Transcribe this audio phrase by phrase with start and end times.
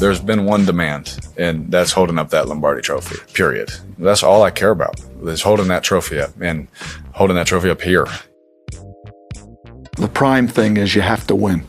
[0.00, 3.70] There's been one demand, and that's holding up that Lombardi trophy, period.
[3.98, 6.68] That's all I care about, is holding that trophy up and
[7.12, 8.06] holding that trophy up here.
[9.98, 11.68] The prime thing is you have to win.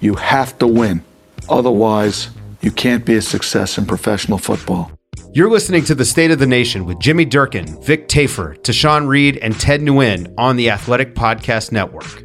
[0.00, 1.04] You have to win.
[1.48, 2.30] Otherwise,
[2.60, 4.90] you can't be a success in professional football.
[5.32, 9.36] You're listening to The State of the Nation with Jimmy Durkin, Vic Tafur, Tashan Reed,
[9.36, 12.24] and Ted Nguyen on the Athletic Podcast Network.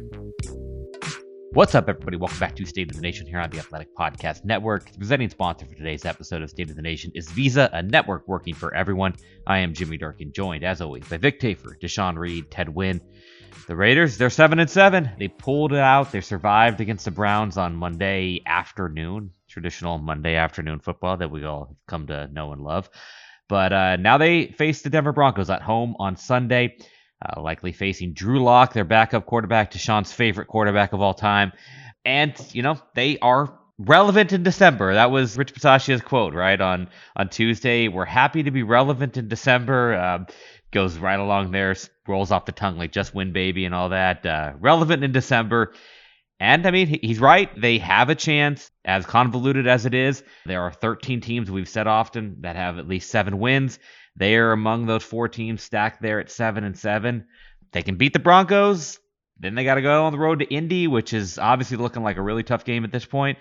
[1.56, 2.18] What's up, everybody?
[2.18, 4.92] Welcome back to State of the Nation here on the Athletic Podcast Network.
[4.92, 8.28] The presenting sponsor for today's episode of State of the Nation is Visa, a network
[8.28, 9.14] working for everyone.
[9.46, 13.00] I am Jimmy Durkin, joined as always by Vic Tafur, Tashan Reed, Ted Nguyen.
[13.68, 15.08] The Raiders, they're seven and seven.
[15.18, 16.12] They pulled it out.
[16.12, 21.74] They survived against the Browns on Monday afternoon, traditional Monday afternoon football that we all
[21.88, 22.90] come to know and love.
[23.48, 26.76] But uh, now they face the Denver Broncos at home on Sunday
[27.24, 31.52] uh, likely facing Drew Lock, their backup quarterback, Tashan's favorite quarterback of all time.
[32.04, 34.94] And, you know, they are relevant in December.
[34.94, 36.60] That was Rich Bisaccia's quote, right?
[36.60, 37.88] On on Tuesday.
[37.88, 39.94] We're happy to be relevant in December.
[39.94, 40.24] Uh,
[40.70, 41.74] goes right along there,
[42.06, 44.24] rolls off the tongue like just win baby and all that.
[44.26, 45.72] Uh, relevant in December.
[46.38, 47.48] And I mean, he's right.
[47.58, 50.22] They have a chance, as convoluted as it is.
[50.44, 53.78] There are 13 teams we've said often that have at least seven wins.
[54.16, 57.26] They are among those four teams stacked there at seven and seven.
[57.72, 58.98] They can beat the Broncos.
[59.38, 62.16] Then they got to go on the road to Indy, which is obviously looking like
[62.16, 63.38] a really tough game at this point.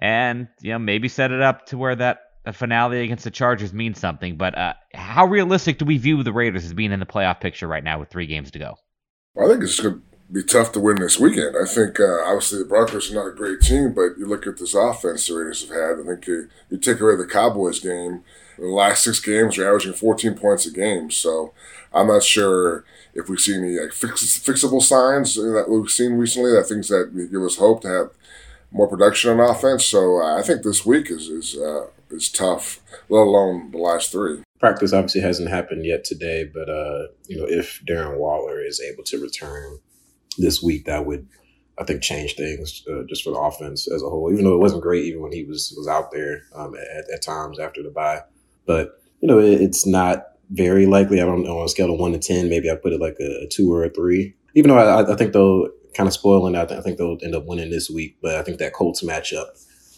[0.00, 2.18] and you know maybe set it up to where that
[2.52, 4.36] finale against the Chargers means something.
[4.36, 7.66] But uh, how realistic do we view the Raiders as being in the playoff picture
[7.66, 8.74] right now with three games to go?
[9.34, 10.02] Well, I think it's going to
[10.32, 11.56] be tough to win this weekend.
[11.56, 14.58] I think uh, obviously the Broncos are not a great team, but you look at
[14.58, 16.00] this offense the Raiders have had.
[16.00, 18.24] I think you, you take away the Cowboys game
[18.58, 21.10] the last six games, are averaging 14 points a game.
[21.10, 21.52] So
[21.92, 22.84] I'm not sure
[23.14, 27.10] if we see any like, fix, fixable signs that we've seen recently, that things that
[27.30, 28.10] give us hope to have
[28.70, 29.84] more production on offense.
[29.84, 34.12] So uh, I think this week is is uh, is tough, let alone the last
[34.12, 34.42] three.
[34.58, 39.04] Practice obviously hasn't happened yet today, but uh, you know if Darren Waller is able
[39.04, 39.78] to return
[40.38, 41.26] this week, that would
[41.78, 44.30] I think change things uh, just for the offense as a whole.
[44.32, 47.22] Even though it wasn't great, even when he was was out there um, at, at
[47.22, 48.20] times after the bye.
[48.66, 51.20] But you know, it, it's not very likely.
[51.20, 53.16] I don't know on a scale of one to ten, maybe I put it like
[53.20, 54.34] a, a two or a three.
[54.54, 56.54] Even though I, I think they'll kind of spoiling.
[56.54, 58.18] I, th- I think they'll end up winning this week.
[58.22, 59.46] But I think that Colts matchup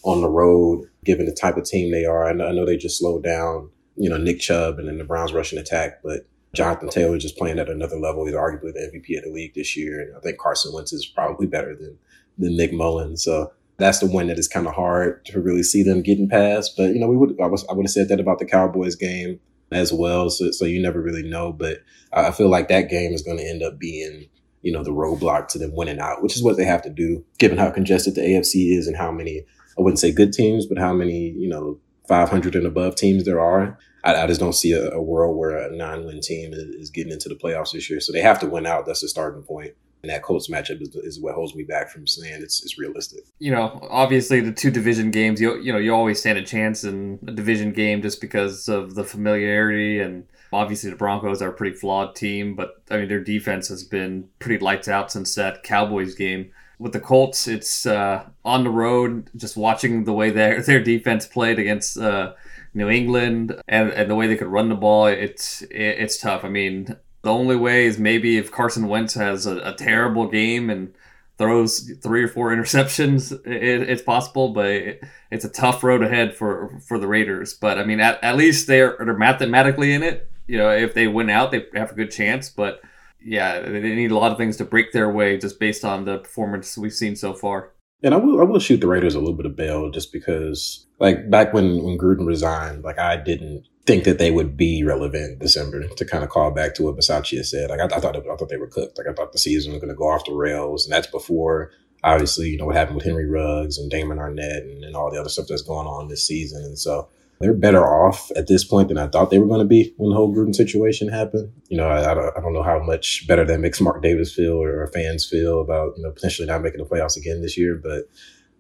[0.05, 2.77] on the road, given the type of team they are, I know, I know they
[2.77, 3.71] just slowed down.
[3.97, 6.21] You know, Nick Chubb and then the Browns rushing attack, but
[6.55, 8.25] Jonathan Taylor just playing at another level.
[8.25, 11.05] He's arguably the MVP of the league this year, and I think Carson Wentz is
[11.05, 11.99] probably better than
[12.39, 13.25] than Nick Mullens.
[13.25, 16.75] So that's the one that is kind of hard to really see them getting past.
[16.77, 18.97] But you know, we would I, was, I would have said that about the Cowboys
[18.97, 19.41] game
[19.71, 20.29] as well.
[20.31, 21.53] So so you never really know.
[21.53, 21.79] But
[22.13, 24.29] I feel like that game is going to end up being
[24.63, 27.25] you know the roadblock to them winning out, which is what they have to do
[27.39, 29.45] given how congested the AFC is and how many
[29.79, 31.79] I wouldn't say good teams, but how many you know
[32.09, 33.79] 500 and above teams there are.
[34.03, 37.13] I, I just don't see a, a, world where a nine-win team is, is getting
[37.13, 38.01] into the playoffs this year.
[38.01, 38.87] So they have to win out.
[38.87, 42.07] That's the starting point and that Colts matchup is, is what holds me back from
[42.07, 43.25] saying it's, it's realistic.
[43.39, 46.85] You know, obviously the two division games, you you know, you always stand a chance
[46.85, 51.53] in a division game just because of the familiarity and obviously the Broncos are a
[51.55, 55.63] pretty flawed team, but I mean their defense has been pretty lights out since that
[55.63, 56.53] Cowboys game.
[56.79, 59.31] With the Colts, it's uh, on the road.
[59.35, 62.35] Just watching the way their their defense played against uh,
[62.73, 66.45] New England and, and the way they could run the ball, it's it, it's tough.
[66.45, 66.97] I mean,
[67.29, 70.95] the only way is maybe if Carson Wentz has a, a terrible game and
[71.37, 76.35] throws three or four interceptions, it, it's possible, but it, it's a tough road ahead
[76.35, 77.53] for for the Raiders.
[77.53, 80.31] But I mean, at, at least they're they're mathematically in it.
[80.47, 82.49] You know, if they win out, they have a good chance.
[82.49, 82.81] But
[83.23, 86.19] yeah, they need a lot of things to break their way just based on the
[86.19, 87.73] performance we've seen so far.
[88.03, 90.87] And I will I will shoot the Raiders a little bit of bail just because
[91.01, 95.39] like back when when Gruden resigned, like I didn't think that they would be relevant
[95.39, 97.71] December to kind of call back to what Bisaccia said.
[97.71, 98.99] Like I, I thought, I thought they were cooked.
[98.99, 101.73] Like I thought the season was going to go off the rails, and that's before
[102.05, 105.19] obviously you know what happened with Henry Ruggs and Damon Arnette and, and all the
[105.19, 106.63] other stuff that's going on this season.
[106.63, 107.09] And so
[107.41, 110.11] they're better off at this point than I thought they were going to be when
[110.11, 111.53] the whole Gruden situation happened.
[111.69, 114.35] You know, I, I, don't, I don't know how much better that makes Mark Davis
[114.35, 117.57] feel or, or, fans feel about, you know, potentially not making the playoffs again this
[117.57, 117.81] year.
[117.81, 118.09] But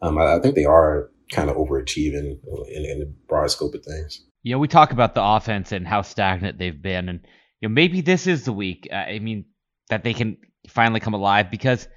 [0.00, 2.38] um, I, I, think they are kind of overachieving
[2.68, 4.24] in, in the broad scope of things.
[4.44, 7.08] You know, we talk about the offense and how stagnant they've been.
[7.08, 7.20] And,
[7.60, 8.88] you know, maybe this is the week.
[8.92, 9.46] Uh, I mean,
[9.90, 10.36] that they can
[10.68, 11.88] finally come alive because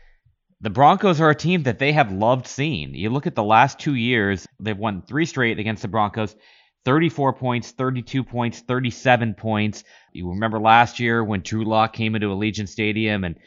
[0.61, 2.93] the Broncos are a team that they have loved seeing.
[2.95, 6.35] You look at the last two years, they've won three straight against the Broncos.
[6.85, 9.83] 34 points, 32 points, 37 points.
[10.13, 13.37] You remember last year when Drew Lock came into Allegiant Stadium and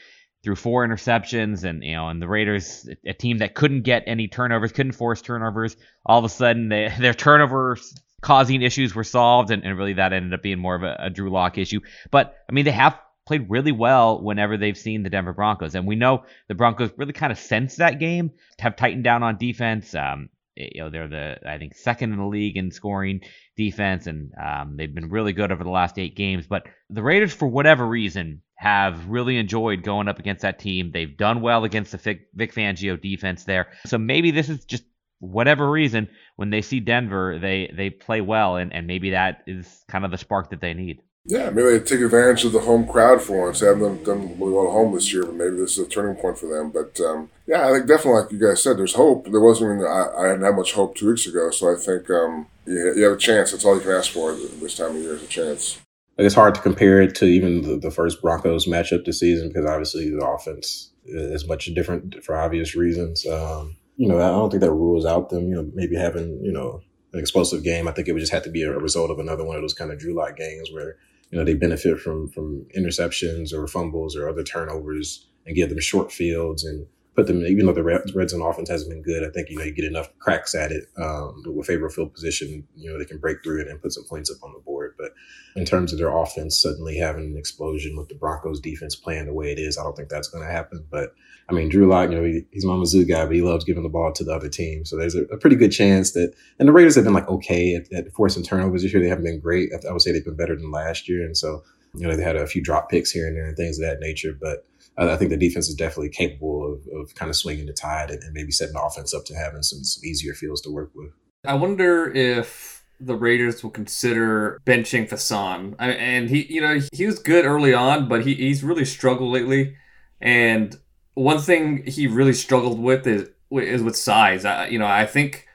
[0.42, 4.28] threw four interceptions and you know and the Raiders a team that couldn't get any
[4.28, 9.50] turnovers, couldn't force turnovers, all of a sudden they, their turnovers causing issues were solved
[9.50, 11.80] and, and really that ended up being more of a, a Drew Lock issue.
[12.10, 15.74] But I mean they have played really well whenever they've seen the Denver Broncos.
[15.74, 19.38] And we know the Broncos really kind of sense that game, have tightened down on
[19.38, 19.94] defense.
[19.94, 23.20] Um, you know, they're the, I think, second in the league in scoring
[23.56, 26.46] defense, and um, they've been really good over the last eight games.
[26.46, 30.90] But the Raiders, for whatever reason, have really enjoyed going up against that team.
[30.92, 33.68] They've done well against the Vic, Vic Fangio defense there.
[33.86, 34.84] So maybe this is just
[35.18, 39.84] whatever reason when they see Denver, they they play well, and, and maybe that is
[39.88, 41.00] kind of the spark that they need.
[41.26, 43.60] Yeah, maybe they take advantage of the home crowd for once.
[43.60, 46.16] They haven't done really well at home this year, but maybe this is a turning
[46.16, 46.70] point for them.
[46.70, 49.24] But um, yeah, I think definitely, like you guys said, there's hope.
[49.24, 52.10] There wasn't even, I, I didn't have much hope two weeks ago, so I think
[52.10, 53.52] um, you, you have a chance.
[53.52, 55.80] That's all you can ask for this time of year is a chance.
[56.18, 59.64] It's hard to compare it to even the, the first Broncos matchup this season because
[59.64, 63.26] obviously the offense is much different for obvious reasons.
[63.26, 66.52] Um, you know, I don't think that rules out them, you know, maybe having, you
[66.52, 66.82] know,
[67.14, 67.88] an explosive game.
[67.88, 69.74] I think it would just have to be a result of another one of those
[69.74, 70.98] kind of Drew Lock games where
[71.34, 75.80] you know, they benefit from from interceptions or fumbles or other turnovers and give them
[75.80, 76.86] short fields and
[77.16, 79.64] put them, even though the red zone offense hasn't been good, I think, you know,
[79.64, 83.18] you get enough cracks at it um, with favorable field position, you know, they can
[83.18, 84.73] break through it and put some points up on the board.
[84.96, 85.12] But
[85.56, 85.64] in mm-hmm.
[85.64, 89.52] terms of their offense suddenly having an explosion with the Broncos defense playing the way
[89.52, 90.84] it is, I don't think that's going to happen.
[90.90, 91.14] But
[91.48, 93.82] I mean, Drew Lock, you know, he, he's my Mizzou guy, but he loves giving
[93.82, 94.84] the ball to the other team.
[94.84, 97.74] So there's a, a pretty good chance that, and the Raiders have been like okay
[97.74, 99.02] at, at forcing turnovers this year.
[99.02, 99.70] They haven't been great.
[99.72, 101.24] I, I would say they've been better than last year.
[101.24, 101.62] And so,
[101.94, 104.00] you know, they had a few drop picks here and there and things of that
[104.00, 104.36] nature.
[104.40, 107.72] But I, I think the defense is definitely capable of, of kind of swinging the
[107.72, 110.70] tide and, and maybe setting the offense up to having some, some easier fields to
[110.70, 111.10] work with.
[111.46, 115.74] I wonder if the Raiders will consider benching Facyson.
[115.78, 119.76] And he, you know, he was good early on, but he, he's really struggled lately.
[120.20, 120.76] And
[121.14, 124.44] one thing he really struggled with is is with size.
[124.44, 125.46] I, you know, I think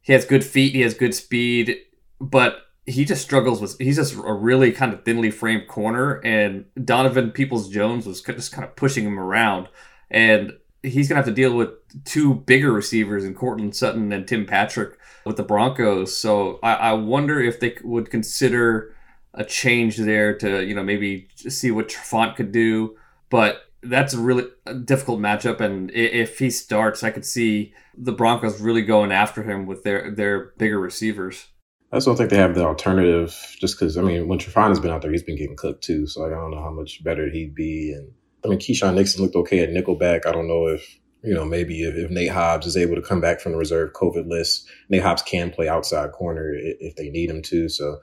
[0.00, 1.76] he has good feet, he has good speed,
[2.20, 3.78] but he just struggles with.
[3.78, 8.52] He's just a really kind of thinly framed corner, and Donovan Peoples Jones was just
[8.52, 9.68] kind of pushing him around,
[10.10, 10.52] and
[10.82, 11.70] he's gonna have to deal with
[12.04, 14.97] two bigger receivers in Courtland Sutton and Tim Patrick
[15.28, 16.16] with the Broncos.
[16.16, 18.96] So I, I wonder if they would consider
[19.34, 22.96] a change there to you know maybe see what Trufant could do,
[23.30, 25.60] but that's a really uh, difficult matchup.
[25.60, 30.10] And if he starts, I could see the Broncos really going after him with their
[30.10, 31.46] their bigger receivers.
[31.92, 34.80] I just don't think they have the alternative, just because I mean, when Trufant has
[34.80, 36.06] been out there, he's been getting cooked too.
[36.06, 37.92] So like, I don't know how much better he'd be.
[37.92, 38.10] And
[38.44, 40.26] I mean, Keisean Nixon looked okay at nickelback.
[40.26, 43.20] I don't know if you know maybe if, if Nate Hobbs is able to come
[43.20, 47.10] back from the reserve COVID list, Nate Hobbs can play outside corner if, if they
[47.10, 47.68] need him to.
[47.68, 47.98] So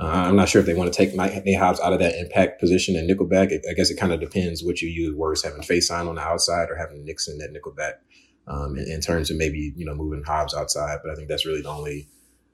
[0.00, 2.58] uh, I'm not sure if they want to take Nate Hobbs out of that impact
[2.58, 3.52] position and nickelback.
[3.68, 6.70] I guess it kind of depends what you use worse, having Facyson on the outside
[6.70, 7.94] or having Nixon at nickelback
[8.48, 11.00] um, in, in, terms of maybe, you know, moving Hobbs outside.
[11.02, 12.08] But I think that's really the only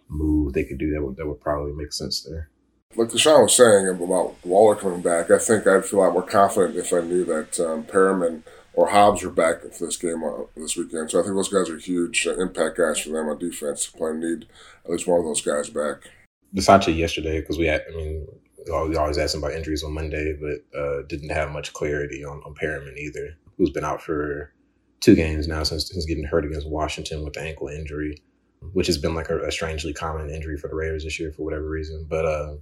[0.09, 2.51] move they could do that would, that would probably make sense there.
[2.97, 6.23] Like Tashan was saying about Waller coming back, I think I'd feel a lot more
[6.23, 8.43] confident if I knew that um, Perryman
[8.77, 11.11] or Hobbs were back for this game uh, this weekend.
[11.11, 13.87] So I think those guys are huge uh, impact guys for them on defense.
[13.87, 14.47] Probably need
[14.85, 16.11] at least one of those guys back.
[16.55, 18.27] Bisaccia yesterday because we had, I mean,
[18.67, 22.43] we always ask him about injuries on Monday, but uh, didn't have much clarity on,
[22.45, 24.53] on Perryman either, who's been out for
[25.01, 28.19] two games now since, since getting hurt against Washington with the ankle injury,
[28.73, 31.45] which has been like a, a strangely common injury for the Raiders this year for
[31.45, 32.07] whatever reason.
[32.09, 32.57] But uh,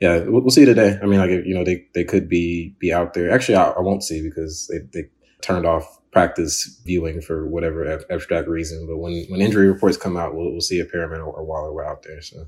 [0.00, 0.98] yeah, we'll, we'll, see today.
[1.02, 3.30] I mean, like you know, they they could be be out there.
[3.30, 5.08] Actually, I, I won't see because they they
[5.42, 8.86] turned off practice viewing for whatever abstract reason.
[8.86, 11.72] But when when injury reports come out, we'll, we'll see if Perryman or, or Waller
[11.72, 12.22] were out there.
[12.22, 12.46] So.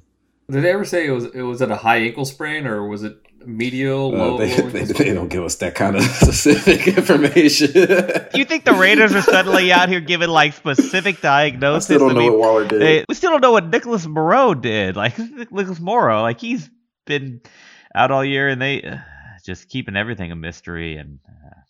[0.50, 3.02] Did they ever say it was it was at a high ankle sprain or was
[3.02, 4.14] it medial?
[4.14, 7.68] Uh, low, they, they, they, don't give us that kind of specific information.
[8.35, 11.90] you think the Raiders are suddenly out here giving like specific diagnoses?
[11.90, 12.80] I still don't I mean, know what Waller did.
[12.80, 14.97] They, we still don't know what Nicholas Morrow did.
[14.97, 15.18] Like
[15.52, 16.71] Nicholas Morrow, like he's
[17.04, 17.42] been
[17.95, 18.97] out all year, and they uh,
[19.45, 21.61] just keeping everything a mystery, and uh,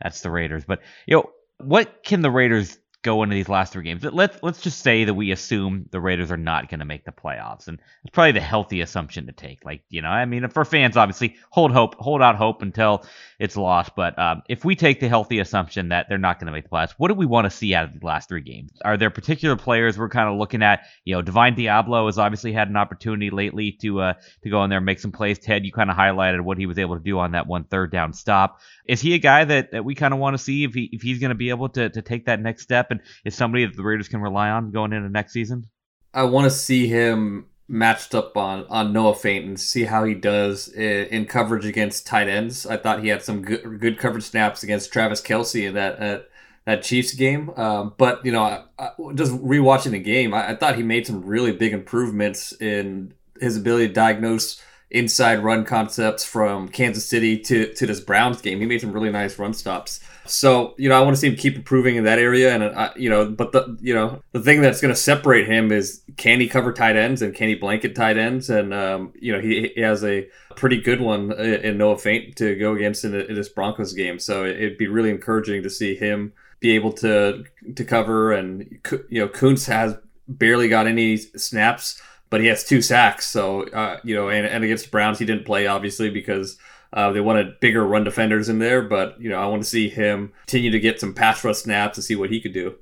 [0.00, 0.64] that's the Raiders.
[0.64, 4.04] But you know, what can the Raiders go into these last three games.
[4.04, 7.12] Let's let's just say that we assume the Raiders are not going to make the
[7.12, 9.64] playoffs, and it's probably the healthy assumption to take.
[9.64, 13.04] Like you know, I mean, for fans, obviously, hold hope, hold out hope until
[13.38, 13.92] it's lost.
[13.96, 16.70] But um, if we take the healthy assumption that they're not going to make the
[16.70, 18.72] playoffs, what do we want to see out of the last three games?
[18.84, 20.86] Are there particular players we're kind of looking at?
[21.04, 24.70] You know, Divine Deablo has obviously had an opportunity lately to uh, to go in
[24.70, 25.38] there and make some plays.
[25.38, 27.90] Ted, you kind of highlighted what he was able to do on that one third
[27.90, 28.60] down stop.
[28.86, 31.00] Is he a guy that, that we kind of want to see if he if
[31.00, 32.89] he's going to be able to to take that next step
[33.24, 35.64] is somebody that the Raiders can rely on going into next season?
[36.12, 40.14] I want to see him matched up on on Noah Fant and see how he
[40.14, 42.66] does in, in, coverage against tight ends.
[42.66, 46.18] I thought he had some good good coverage snaps against Travis Kelce in that uh,
[46.64, 47.50] that Chiefs game.
[47.56, 51.06] Um, but you know, I, I, just rewatching the game, I, I, thought he made
[51.06, 57.38] some really big improvements in his ability to diagnose inside run concepts from Kansas City
[57.38, 58.60] to to this Browns game.
[58.60, 60.00] He made some really nice run stops.
[60.30, 62.92] So you know, I want to see him keep improving in that area, and uh,
[62.96, 66.40] you know, but the you know the thing that's going to separate him is can
[66.40, 69.72] he cover tight ends and can he blanket tight ends, and um, you know he,
[69.74, 73.48] he, has a pretty good one in Noah Fant to go against in, in this
[73.48, 74.18] Broncos game.
[74.18, 77.44] So it'd be really encouraging to see him be able to
[77.74, 79.96] to cover, and you know, Koonce has
[80.28, 83.26] barely got any snaps but he has two sacks.
[83.26, 86.56] So uh, you know, and, and against the Browns, he didn't play obviously because
[86.92, 88.82] uh, they wanted bigger run defenders in there.
[88.82, 91.96] But you know, I want to see him continue to get some pass rush snaps
[91.96, 92.76] to see what he could do.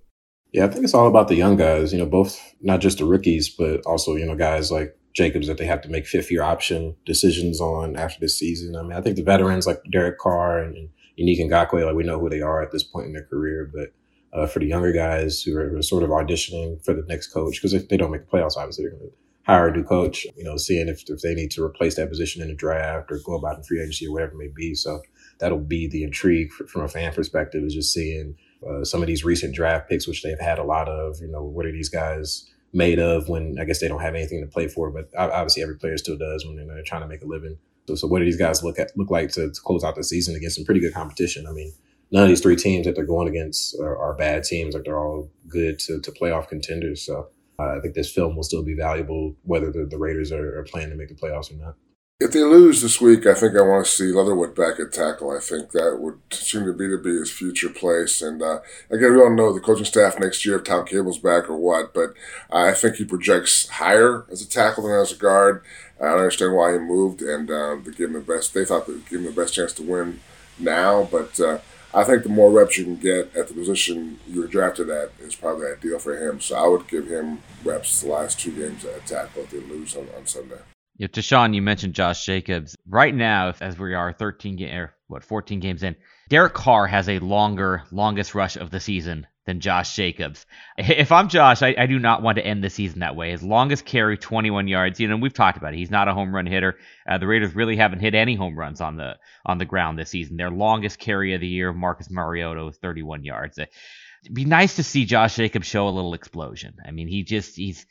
[0.52, 1.92] Yeah, I think it's all about the young guys.
[1.92, 5.58] You know, both not just the rookies, but also you know guys like Jacobs that
[5.58, 8.76] they have to make fifth year option decisions on after this season.
[8.76, 10.88] I mean, I think the veterans like Derek Carr and, and
[11.18, 13.92] Yannick Ngakoue, like we know who they are at this point in their career, but.
[14.30, 17.72] Uh, for the younger guys who are, sort of auditioning for the next coach, because
[17.72, 19.16] if they don't make the playoffs, obviously they're going to
[19.48, 22.42] hire a new coach, you know, seeing if, if they need to replace that position
[22.42, 24.74] in the draft or go about in free agency or whatever it may be.
[24.74, 25.00] So
[25.38, 28.36] that'll be the intrigue for, from a fan perspective is just seeing
[28.68, 31.42] uh, some of these recent draft picks, which they've had a lot of, you know,
[31.42, 34.68] what are these guys made of when I guess they don't have anything to play
[34.68, 37.56] for, but obviously every player still does when they're trying to make a living.
[37.86, 40.04] So, so what do these guys look at look like to, to close out the
[40.04, 41.46] season against some pretty good competition?
[41.46, 41.72] I mean,
[42.10, 44.74] none of these three teams that they're going against are, are bad teams.
[44.74, 47.00] Like they're all good to, to playoff contenders.
[47.06, 50.58] So uh, I think this film will still be valuable whether the, the Raiders are,
[50.58, 51.74] are planning to make the playoffs or not.
[52.20, 55.30] If they lose this week, I think I want to see Leatherwood back at tackle.
[55.30, 58.20] I think that would seem to be to be his future place.
[58.20, 58.58] And uh,
[58.90, 61.94] again, we don't know the coaching staff next year if Tom Cable's back or what,
[61.94, 62.14] but
[62.50, 65.62] I think he projects higher as a tackle than as a guard.
[66.00, 68.52] I don't understand why he moved, and uh, they give him the best.
[68.52, 70.18] They thought they give him the best chance to win
[70.58, 71.58] now, but uh,
[71.94, 75.10] I think the more reps you can get at the position you were drafted at
[75.20, 76.40] is probably ideal for him.
[76.40, 79.96] So I would give him reps the last two games at tackle if they lose
[79.96, 80.58] on, on Sunday.
[80.98, 82.76] Yeah, Sean, you mentioned Josh Jacobs.
[82.86, 85.94] Right now, as we are 13 game, or what 14 games in,
[86.28, 90.44] Derek Carr has a longer, longest rush of the season than Josh Jacobs.
[90.78, 93.30] If I'm Josh, I, I, do not want to end the season that way.
[93.30, 95.00] His longest carry, 21 yards.
[95.00, 95.78] You know, we've talked about it.
[95.78, 96.76] He's not a home run hitter.
[97.08, 100.10] Uh, the Raiders really haven't hit any home runs on the on the ground this
[100.10, 100.36] season.
[100.36, 103.58] Their longest carry of the year, Marcus Mariota, was 31 yards.
[103.58, 106.76] It'd be nice to see Josh Jacobs show a little explosion.
[106.86, 107.86] I mean, he just he's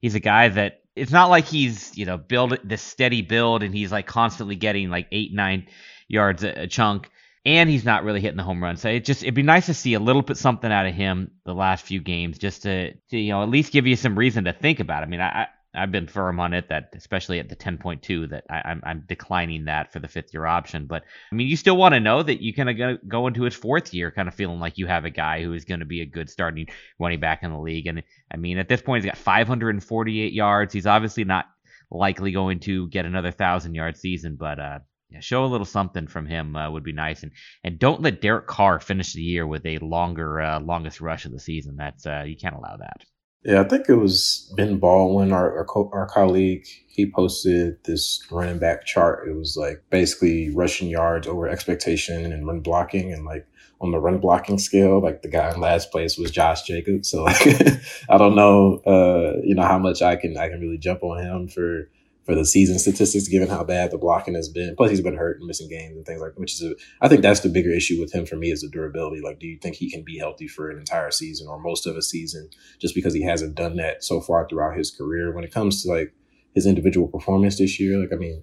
[0.00, 3.74] he's a guy that it's not like he's you know build this steady build and
[3.74, 5.66] he's like constantly getting like eight nine
[6.08, 7.10] yards a, a chunk
[7.44, 8.76] and he's not really hitting the home run.
[8.76, 11.32] So it just it'd be nice to see a little bit something out of him
[11.44, 14.44] the last few games, just to, to you know at least give you some reason
[14.44, 15.02] to think about.
[15.02, 15.06] It.
[15.06, 18.58] I mean, I I've been firm on it that especially at the 10.2 that I,
[18.58, 20.86] am I'm, I'm declining that for the fifth year option.
[20.86, 23.54] But I mean, you still want to know that you kind of go into his
[23.54, 26.02] fourth year, kind of feeling like you have a guy who is going to be
[26.02, 26.66] a good starting
[26.98, 27.86] running back in the league.
[27.86, 30.74] And I mean, at this point, he's got 548 yards.
[30.74, 31.46] He's obviously not
[31.90, 34.78] likely going to get another thousand yard season, but uh,
[35.12, 37.32] yeah, show a little something from him uh, would be nice, and
[37.64, 41.32] and don't let Derek Carr finish the year with a longer uh, longest rush of
[41.32, 41.76] the season.
[41.76, 43.04] That's uh, you can't allow that.
[43.44, 46.64] Yeah, I think it was Ben Baldwin, our our, co- our colleague.
[46.88, 49.28] He posted this running back chart.
[49.28, 53.46] It was like basically rushing yards over expectation and run blocking, and like
[53.80, 57.10] on the run blocking scale, like the guy in last place was Josh Jacobs.
[57.10, 57.44] So like,
[58.08, 61.20] I don't know, uh, you know, how much I can I can really jump on
[61.20, 61.90] him for
[62.24, 64.74] for the season statistics, given how bad the blocking has been.
[64.76, 66.32] Plus, he's been hurt and missing games and things like.
[66.36, 68.68] Which is, a, I think that's the bigger issue with him for me is the
[68.68, 69.20] durability.
[69.20, 71.96] Like, do you think he can be healthy for an entire season or most of
[71.96, 72.48] a season,
[72.78, 75.34] just because he hasn't done that so far throughout his career?
[75.34, 76.14] When it comes to like
[76.54, 78.42] his individual performance this year, like I mean,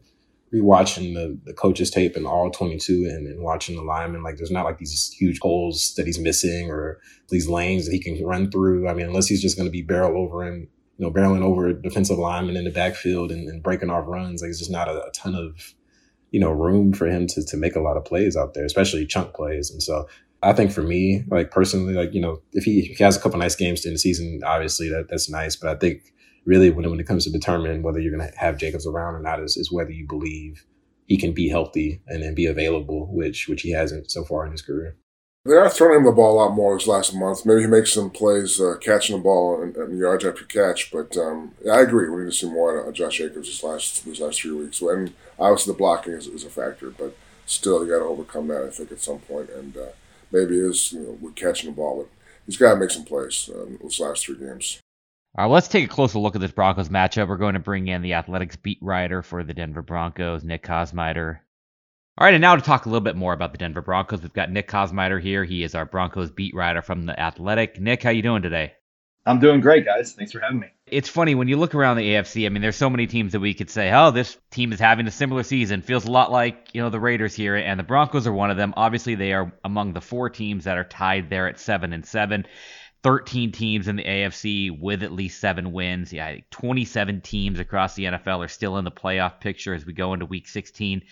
[0.54, 4.52] rewatching the the coaches tape and all 22 and, and watching the linemen, like there's
[4.52, 8.52] not like these huge holes that he's missing or these lanes that he can run
[8.52, 8.90] through.
[8.90, 10.68] I mean, unless he's just going to be barrel over and
[11.00, 14.42] you know, barreling over defensive linemen in the backfield and, and breaking off runs.
[14.42, 15.74] Like it's just not a, a, ton of,
[16.32, 19.06] you know, room for him to to make a lot of plays out there, especially
[19.06, 19.72] chunk plays.
[19.72, 20.10] And so
[20.44, 23.22] I think for me, like personally, like you know, if he, if he has a
[23.22, 25.56] couple nice games in the season, obviously that that's nice.
[25.56, 26.02] But I think
[26.44, 29.22] really when when it comes to determining whether you're going to have Jacobs around or
[29.22, 30.66] not is, is whether you believe
[31.06, 34.52] he can be healthy and then be available, which which he hasn't so far in
[34.52, 34.98] his career.
[35.46, 37.46] They are throwing him the ball a lot more this last month.
[37.46, 40.92] Maybe he makes some plays uh, catching the ball and, and, yards after catch.
[40.92, 42.10] But um, yeah, I agree.
[42.10, 44.82] We need to see more out of Josh Jacobs this last these last three weeks.
[44.82, 47.16] And obviously the blocking is, is a factor, but
[47.46, 48.66] still you got to overcome that.
[48.66, 49.88] I think at some point, and uh,
[50.32, 52.10] maybe is you know with catching the ball, but
[52.46, 54.80] he's got to make some plays uh, those last three games.
[55.38, 57.30] All right, let's take a closer look at this Broncos matchup.
[57.30, 61.40] We're going to bring in the Athletics beat writer for the Denver Broncos, Nick Kosmider.
[62.20, 64.34] All right, and now to talk a little bit more about the Denver Broncos, we've
[64.34, 65.46] got Nick Kosmider here.
[65.46, 67.80] He is our Broncos beat writer from the Athletic.
[67.80, 68.74] Nick, how you doing today?
[69.26, 70.12] I'm doing great, guys.
[70.12, 70.68] Thanks for having me.
[70.86, 72.46] It's funny when you look around the AFC.
[72.46, 75.08] I mean, there's so many teams that we could say, "Oh, this team is having
[75.08, 78.28] a similar season." Feels a lot like you know the Raiders here, and the Broncos
[78.28, 78.74] are one of them.
[78.76, 82.46] Obviously, they are among the four teams that are tied there at seven and seven.
[83.02, 86.12] 13 teams in the AFC with at least seven wins.
[86.12, 90.14] Yeah, 27 teams across the NFL are still in the playoff picture as we go
[90.14, 91.04] into Week 16.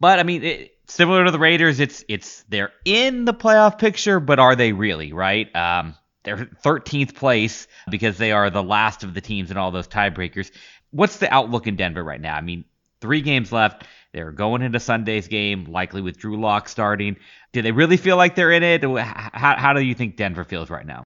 [0.00, 4.20] But I mean, it, similar to the Raiders, it's it's they're in the playoff picture,
[4.20, 5.12] but are they really?
[5.12, 5.54] Right?
[5.54, 9.86] Um, they're 13th place because they are the last of the teams in all those
[9.86, 10.50] tiebreakers.
[10.90, 12.34] What's the outlook in Denver right now?
[12.34, 12.64] I mean,
[13.00, 13.84] three games left.
[14.12, 17.16] They're going into Sunday's game, likely with Drew Lock starting.
[17.52, 18.82] Do they really feel like they're in it?
[18.82, 21.04] How, how do you think Denver feels right now?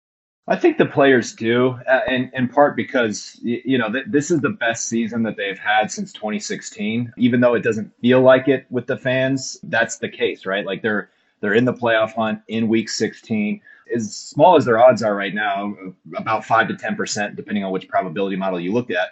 [0.50, 4.40] I think the players do, uh, in, in part because, you know, th- this is
[4.40, 7.12] the best season that they've had since 2016.
[7.16, 10.66] Even though it doesn't feel like it with the fans, that's the case, right?
[10.66, 11.08] Like they're
[11.40, 13.60] they're in the playoff hunt in week 16.
[13.94, 15.72] As small as their odds are right now,
[16.16, 19.10] about 5 to 10%, depending on which probability model you look at,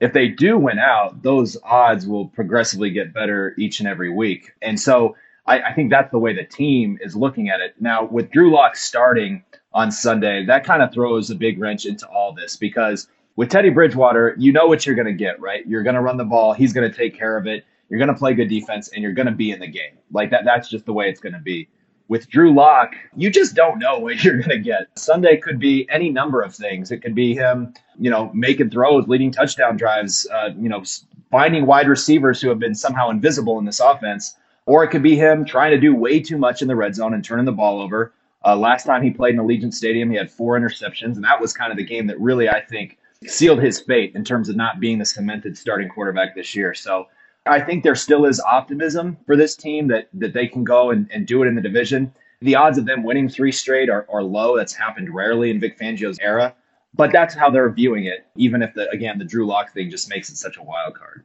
[0.00, 4.52] if they do win out, those odds will progressively get better each and every week.
[4.60, 7.74] And so I, I think that's the way the team is looking at it.
[7.80, 12.06] Now, with Drew Lock starting on Sunday, that kind of throws a big wrench into
[12.06, 15.66] all this because with Teddy Bridgewater, you know what you're going to get, right?
[15.66, 17.64] You're going to run the ball, he's going to take care of it.
[17.90, 19.98] You're going to play good defense and you're going to be in the game.
[20.10, 21.68] Like that that's just the way it's going to be.
[22.06, 24.98] With Drew Lock, you just don't know what you're going to get.
[24.98, 26.90] Sunday could be any number of things.
[26.90, 30.84] It could be him, you know, making throws, leading touchdown drives, uh, you know,
[31.30, 35.16] finding wide receivers who have been somehow invisible in this offense, or it could be
[35.16, 37.80] him trying to do way too much in the red zone and turning the ball
[37.80, 38.12] over.
[38.44, 41.52] Uh, last time he played in Allegiant Stadium, he had four interceptions, and that was
[41.52, 44.80] kind of the game that really, I think, sealed his fate in terms of not
[44.80, 46.74] being the cemented starting quarterback this year.
[46.74, 47.06] So
[47.46, 51.10] I think there still is optimism for this team that that they can go and,
[51.10, 52.12] and do it in the division.
[52.40, 54.56] The odds of them winning three straight are, are low.
[54.56, 56.54] That's happened rarely in Vic Fangio's era.
[56.92, 60.10] But that's how they're viewing it, even if the again the Drew Lock thing just
[60.10, 61.24] makes it such a wild card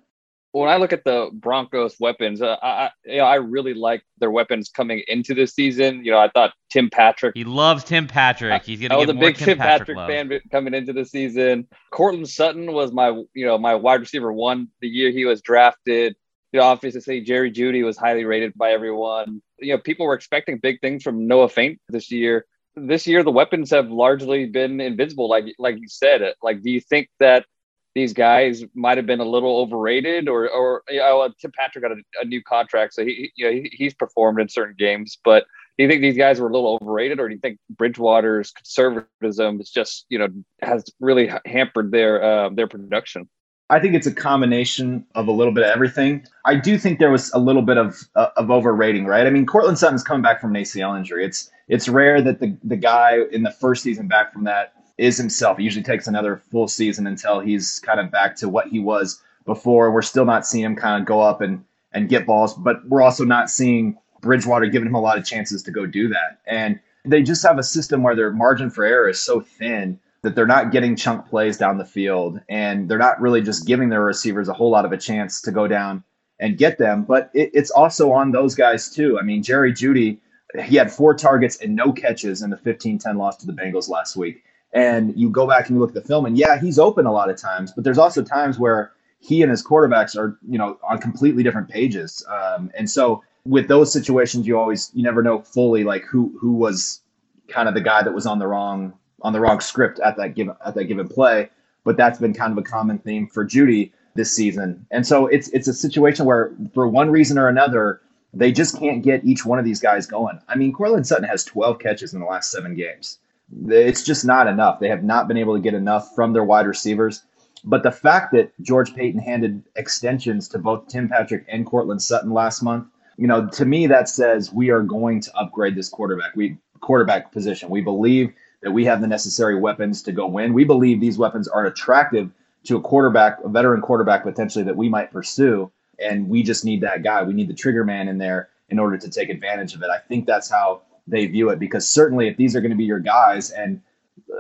[0.52, 4.32] when I look at the Broncos weapons, uh, I you know I really like their
[4.32, 6.04] weapons coming into this season.
[6.04, 7.36] You know, I thought Tim Patrick.
[7.36, 8.64] He loves Tim Patrick.
[8.64, 8.96] He's gonna.
[8.96, 11.68] I was a big Tim, Tim Patrick, Patrick fan coming into the season.
[11.92, 16.16] Courtland Sutton was my you know my wide receiver one the year he was drafted.
[16.52, 19.42] You know, obviously Jerry Jeudy was highly rated by everyone.
[19.60, 22.46] You know, people were expecting big things from Noah Fant this year.
[22.76, 26.22] This year, the weapons have largely been invisible, like like you said.
[26.42, 27.46] Like, do you think that
[27.96, 31.92] these guys might have been a little overrated, or or you know, Tim Patrick got
[31.92, 35.18] a, a new contract, so he you know he, he's performed in certain games.
[35.24, 35.46] But
[35.78, 39.60] do you think these guys were a little overrated, or do you think Bridgewater's conservatism
[39.60, 40.28] is just you know
[40.62, 43.28] has really hampered their uh, their production?
[43.72, 46.26] I think it's a combination of a little bit of everything.
[46.44, 49.28] I do think there was a little bit of uh, of overrating, right?
[49.28, 51.26] I mean, Courtland Sutton's coming back from an ACL injury.
[51.26, 55.18] It's it's rare that the the guy in the first season back from that is
[55.18, 55.58] himself.
[55.58, 59.22] He usually takes another full season until he's kind of back to what he was
[59.46, 59.92] before.
[59.92, 63.02] We're still not seeing him kind of go up and and get balls, but we're
[63.02, 66.40] also not seeing Bridgewater giving him a lot of chances to go do that.
[66.46, 70.36] And they just have a system where their margin for error is so thin that
[70.36, 74.04] they're not getting chunk plays down the field and they're not really just giving their
[74.04, 76.04] receivers a whole lot of a chance to go down
[76.40, 77.04] and get them.
[77.04, 79.18] But it, it's also on those guys too.
[79.18, 80.20] I mean, Jerry Jeudy,
[80.64, 83.90] he had four targets and no catches in the 15 10 loss to the Bengals
[83.90, 86.78] last week and you go back and you look at the film and yeah he's
[86.78, 90.38] open a lot of times but there's also times where he and his quarterbacks are
[90.48, 92.26] you know on completely different pages.
[92.30, 96.54] Um, and so with those situations you always you never know fully like who who
[96.54, 97.02] was
[97.48, 100.36] kind of the guy that was on the wrong on the wrong script at that
[100.36, 101.50] given at that given play.
[101.84, 104.86] But that's been kind of a common theme for Jeudy this season.
[104.92, 108.02] And so it's it's a situation where for one reason or another
[108.32, 110.40] they just can't get each one of these guys going.
[110.48, 113.20] I mean Courtland Sutton has 12 catches in the last seven games
[113.68, 114.80] it's just not enough.
[114.80, 117.24] They have not been able to get enough from their wide receivers.
[117.64, 122.32] But the fact that George Paton handed extensions to both Tim Patrick and Courtland Sutton
[122.32, 126.36] last month, you know, to me that says we are going to upgrade this quarterback.
[126.36, 127.70] We quarterback position.
[127.70, 130.54] We believe that we have the necessary weapons to go win.
[130.54, 132.32] We believe these weapons are attractive
[132.66, 135.72] to a quarterback, a veteran quarterback potentially that we might pursue.
[136.00, 137.24] And we just need that guy.
[137.24, 139.90] We need the trigger man in there in order to take advantage of it.
[139.90, 142.84] I think that's how they view it because certainly if these are going to be
[142.84, 143.82] your guys and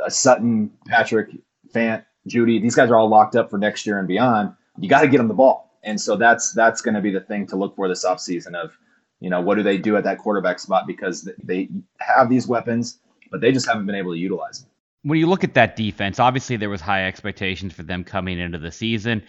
[0.03, 1.29] uh, Sutton, Patrick,
[1.73, 5.01] Fant, Jeudy, these guys are all locked up for next year and beyond, you got
[5.01, 5.77] to get them the ball.
[5.83, 8.77] And so that's that's going to be the thing to look for this offseason of,
[9.19, 12.99] you know, what do they do at that quarterback spot because they have these weapons,
[13.31, 14.69] but they just haven't been able to utilize them.
[15.03, 18.57] When you look at that defense, obviously there was high expectations for them coming into
[18.57, 19.23] the season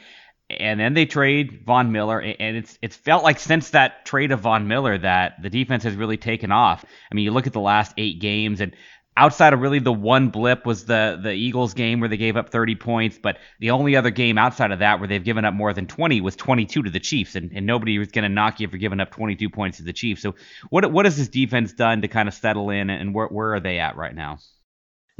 [0.58, 4.40] and then they trade Von Miller, and it's it's felt like since that trade of
[4.40, 6.84] Von Miller that the defense has really taken off.
[7.10, 8.74] I mean, you look at the last eight games, and
[9.16, 12.50] outside of really the one blip was the the Eagles game where they gave up
[12.50, 15.72] 30 points, but the only other game outside of that where they've given up more
[15.72, 18.68] than 20 was 22 to the Chiefs, and, and nobody was going to knock you
[18.68, 20.22] for giving up 22 points to the Chiefs.
[20.22, 20.34] So
[20.70, 23.60] what what has this defense done to kind of settle in, and where where are
[23.60, 24.38] they at right now?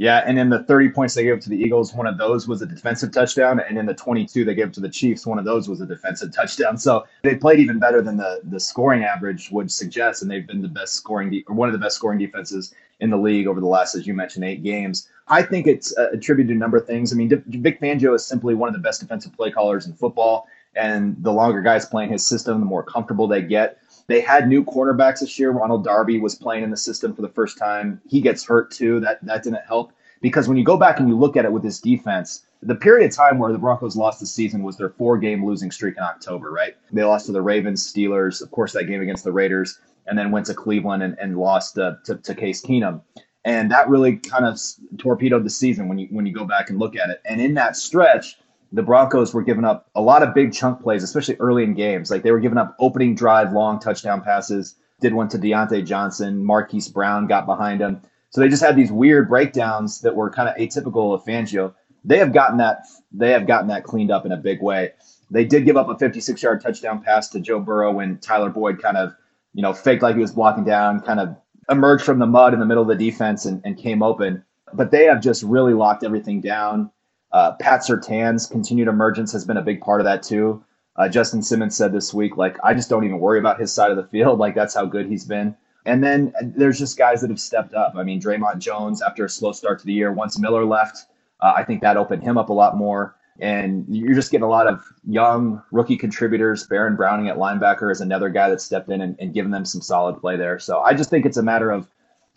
[0.01, 2.63] Yeah, and in the 30 points they gave to the Eagles, one of those was
[2.63, 5.69] a defensive touchdown, and in the 22 they gave to the Chiefs, one of those
[5.69, 6.75] was a defensive touchdown.
[6.75, 10.63] So they played even better than the the scoring average would suggest, and they've been
[10.63, 13.59] the best scoring de- or one of the best scoring defenses in the league over
[13.59, 15.07] the last, as you mentioned, eight games.
[15.27, 17.13] I think it's uh, attributed to a number of things.
[17.13, 20.47] I mean, Vic Fangio is simply one of the best defensive play callers in football,
[20.75, 23.77] and the longer guys playing his system, the more comfortable they get.
[24.11, 25.51] They had new cornerbacks this year.
[25.51, 28.01] Ronald Darby was playing in the system for the first time.
[28.09, 28.99] He gets hurt too.
[28.99, 31.63] That that didn't help because when you go back and you look at it with
[31.63, 35.17] this defense, the period of time where the Broncos lost the season was their four
[35.17, 36.75] game losing streak in October, right?
[36.91, 40.29] They lost to the Ravens, Steelers, of course, that game against the Raiders, and then
[40.29, 43.01] went to Cleveland and, and lost uh, to, to Case Keenum.
[43.45, 44.59] And that really kind of
[44.97, 47.21] torpedoed the season when you when you go back and look at it.
[47.23, 48.37] And in that stretch,
[48.71, 52.09] the Broncos were giving up a lot of big chunk plays, especially early in games.
[52.09, 54.75] Like they were giving up opening drive, long touchdown passes.
[55.01, 56.45] Did one to Diontae Johnson.
[56.45, 58.01] Marquise Brown got behind him.
[58.29, 61.73] So they just had these weird breakdowns that were kind of atypical of Fangio.
[62.05, 64.91] They have gotten that they have gotten that cleaned up in a big way.
[65.29, 68.81] They did give up a 56 yard touchdown pass to Joe Burrow when Tyler Boyd
[68.81, 69.13] kind of,
[69.53, 71.35] you know, faked like he was blocking down, kind of
[71.69, 74.43] emerged from the mud in the middle of the defense and, and came open.
[74.73, 76.91] But they have just really locked everything down.
[77.33, 80.63] Uh, Pat Surtain's continued emergence has been a big part of that too.
[80.97, 83.91] Uh, Justin Simmons said this week, like, I just don't even worry about his side
[83.91, 84.39] of the field.
[84.39, 85.55] Like, that's how good he's been.
[85.85, 87.93] And then uh, there's just guys that have stepped up.
[87.95, 91.07] I mean, Dre'Mont Jones, after a slow start to the year, once Miller left,
[91.39, 93.15] uh, I think that opened him up a lot more.
[93.39, 96.67] And you're just getting a lot of young rookie contributors.
[96.67, 99.81] Baron Browning at linebacker is another guy that stepped in and, and given them some
[99.81, 100.59] solid play there.
[100.59, 101.87] So I just think it's a matter of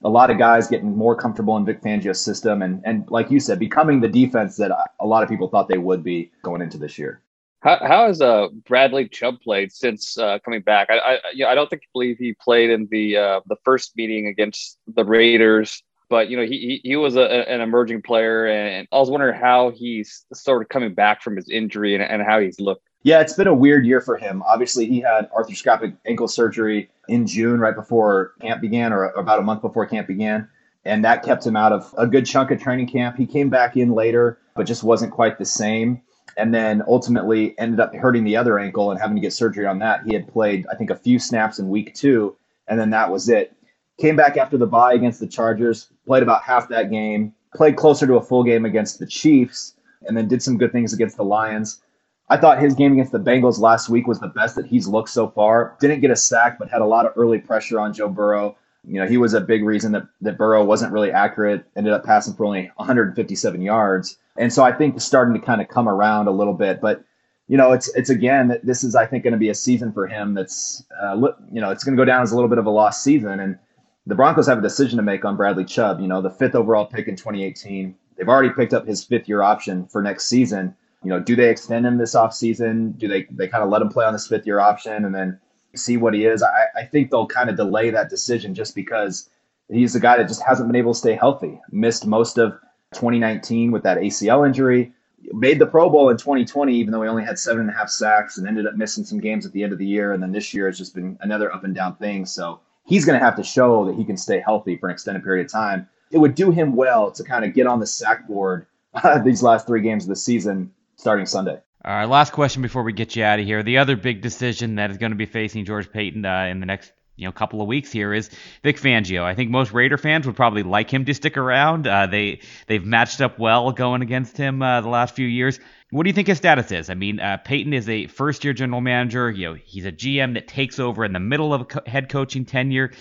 [0.03, 3.41] a lot of guys getting more comfortable in Vic Fangio's system and, and like you
[3.41, 6.79] said, becoming the defense that a lot of people thought they would be going into
[6.79, 7.23] this year.
[7.65, 10.89] How, how has uh, Bradley Chubb played since uh, coming back?
[10.91, 13.97] I, I, you know, I don't think believe he played in the uh, the first
[13.97, 18.47] meeting against the Raiders, but you know he he, he was a, an emerging player,
[18.47, 22.23] and I was wondering how he's sort of coming back from his injury and, and
[22.23, 22.87] how he's looked.
[23.05, 24.43] Yeah, it's been a weird year for him.
[24.43, 29.43] Obviously, he had arthroscopic ankle surgery in June, right before camp began, or about a
[29.43, 30.49] month before camp began.
[30.85, 33.17] And that kept him out of a good chunk of training camp.
[33.17, 36.03] He came back in later, but just wasn't quite the same
[36.37, 39.79] and then ultimately ended up hurting the other ankle and having to get surgery on
[39.79, 40.03] that.
[40.05, 42.37] He had played, I think, a few snaps in week two,
[42.69, 43.55] and then that was it.
[44.01, 48.07] Came back after the bye against the Chargers, played about half that game, played closer
[48.07, 51.25] to a full game against the Chiefs, and then did some good things against the
[51.25, 51.81] Lions.
[52.29, 55.11] I thought his game against the Bengals last week was the best that he's looked
[55.11, 55.77] so far.
[55.81, 58.57] Didn't get a sack, but had a lot of early pressure on Joe Burrow.
[58.87, 62.05] You know, he was a big reason that, that Burrow wasn't really accurate, ended up
[62.05, 64.19] passing for only 157 yards.
[64.37, 66.81] And so I think it's starting to kind of come around a little bit.
[66.81, 67.05] But,
[67.49, 70.07] you know, it's, it's again, this is, I think, going to be a season for
[70.07, 71.17] him that's, uh,
[71.53, 73.41] you know, it's going to go down as a little bit of a lost season.
[73.41, 73.59] And
[74.07, 76.87] the Broncos have a decision to make on Bradley Chubb, you know, the fifth overall
[76.87, 77.95] pick in 2018.
[78.17, 80.75] They've already picked up his fifth year option for next season.
[81.05, 82.99] You know, do they extend him this offseason?
[82.99, 85.39] Do they, they kind of let him play on this fifth year option and then
[85.77, 86.43] see what he is.
[86.43, 89.29] I, I think they'll kind of delay that decision just because
[89.69, 91.61] he's a guy that just hasn't been able to stay healthy.
[91.71, 92.53] Missed most of
[92.95, 94.93] 2019 with that ACL injury.
[95.33, 97.89] Made the Pro Bowl in 2020, even though he only had seven and a half
[97.89, 100.13] sacks and ended up missing some games at the end of the year.
[100.13, 102.27] And then this year has just been another up and down thing.
[102.27, 105.25] So he's going to have to show that he can stay healthy for an extended
[105.25, 105.89] period of time.
[106.11, 108.67] It would do him well to kind of get on the sack board
[109.25, 110.71] these last three games of the season
[111.05, 111.61] starting Sunday.
[111.85, 113.63] All right, last question before we get you out of here.
[113.63, 116.67] The other big decision that is going to be facing George Paton uh, in the
[116.67, 118.31] next you know couple of weeks here is
[118.63, 119.23] Vic Fangio.
[119.23, 121.87] I think most Raider fans would probably like him to stick around.
[121.87, 125.61] Uh, they they've matched up well going against him uh, the last few years.
[125.91, 126.89] What do you think his status is?
[126.89, 129.31] I mean, uh, Paton is a first-year general manager.
[129.31, 132.09] You know, he's a GM that takes over in the middle of a co- head
[132.09, 132.93] coaching tenure.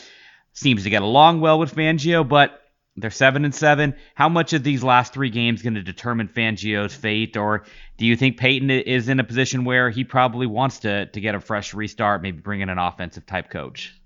[0.52, 2.63] Seems to get along well with Fangio, but
[2.96, 3.96] they're seven and seven.
[4.14, 7.64] How much of these last three games going to determine Fangio's fate, or
[7.98, 11.36] do you think Paton is in a position where he probably wants to to get
[11.36, 14.00] a fresh restart, maybe bring in an offensive type coach?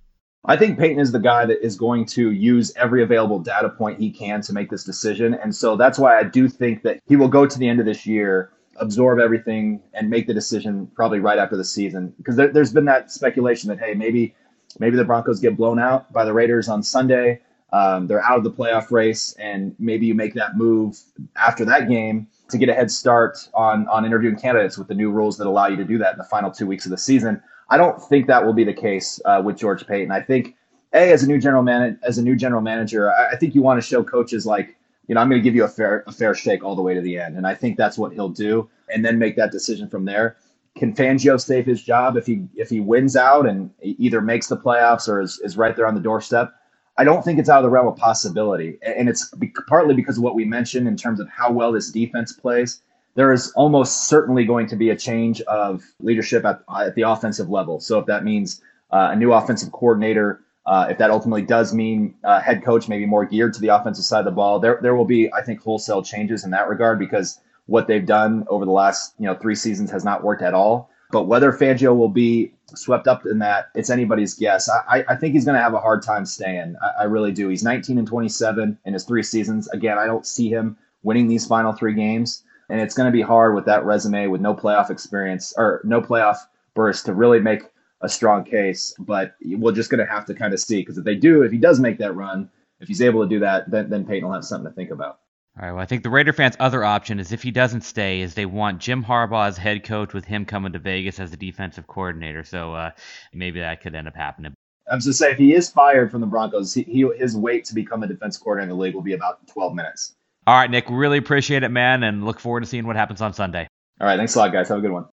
[0.45, 3.99] I think Paton is the guy that is going to use every available data point
[3.99, 5.33] he can to make this decision.
[5.33, 7.85] And so that's why I do think that he will go to the end of
[7.85, 12.13] this year, absorb everything, and make the decision probably right after the season.
[12.17, 14.35] Because there, has been that speculation that, hey, maybe
[14.79, 17.41] maybe the Broncos get blown out by the Raiders on Sunday.
[17.73, 20.97] Um, they're out of the playoff race, and maybe you make that move
[21.35, 25.11] after that game to get a head start on on interviewing candidates with the new
[25.11, 27.41] rules that allow you to do that in the final two weeks of the season.
[27.69, 30.11] I don't think that will be the case uh, with George Paton.
[30.11, 30.55] I think
[30.93, 33.61] a as a new general man as a new general manager, I, I think you
[33.61, 34.77] want to show coaches like
[35.07, 36.93] you know I'm going to give you a fair a fair shake all the way
[36.93, 39.89] to the end, and I think that's what he'll do, and then make that decision
[39.89, 40.37] from there.
[40.77, 44.57] Can Fangio save his job if he if he wins out and either makes the
[44.57, 46.53] playoffs or is, is right there on the doorstep?
[46.97, 49.33] I don't think it's out of the realm of possibility, and it's
[49.67, 52.81] partly because of what we mentioned in terms of how well this defense plays
[53.17, 57.49] there is almost certainly going to be a change of leadership at, at the offensive
[57.49, 57.79] level.
[57.79, 62.13] So if that means uh, a new offensive coordinator, uh, if that ultimately does mean
[62.23, 64.95] uh, head coach maybe more geared to the offensive side of the ball, there there
[64.95, 68.71] will be I think wholesale changes in that regard because what they've done over the
[68.71, 70.91] last you know three seasons has not worked at all.
[71.11, 74.69] But whether Fangio will be swept up in that, it's anybody's guess.
[74.69, 76.75] I, I think he's going to have a hard time staying.
[76.81, 77.47] I, I really do.
[77.47, 79.69] He's 19 and 27 in his three seasons.
[79.69, 83.21] Again, I don't see him winning these final three games and it's going to be
[83.21, 86.37] hard with that resume with no playoff experience or no playoff
[86.73, 87.63] burst to really make
[88.01, 88.93] a strong case.
[88.99, 91.51] But we're just going to have to kind of see because if they do, if
[91.51, 94.33] he does make that run, if he's able to do that, then then Paton will
[94.33, 95.19] have something to think about.
[95.59, 95.71] All right.
[95.71, 98.45] Well, I think the Raider fans' other option is if he doesn't stay, is they
[98.45, 102.43] want Jim Harbaugh as head coach with him coming to Vegas as the defensive coordinator.
[102.43, 102.91] So uh,
[103.33, 104.53] maybe that could end up happening.
[104.89, 107.73] I'm just say if he is fired from the Broncos, he, he, his wait to
[107.73, 110.13] become a defense coordinator in the league will be about 12 minutes.
[110.45, 113.33] All right, Nick, really appreciate it, man, and look forward to seeing what happens on
[113.33, 113.67] Sunday.
[113.99, 114.69] All right, thanks a lot, guys.
[114.69, 115.07] Have a good one.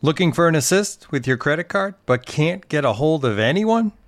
[0.00, 3.92] Looking for an assist with your credit card, but can't get a hold of anyone?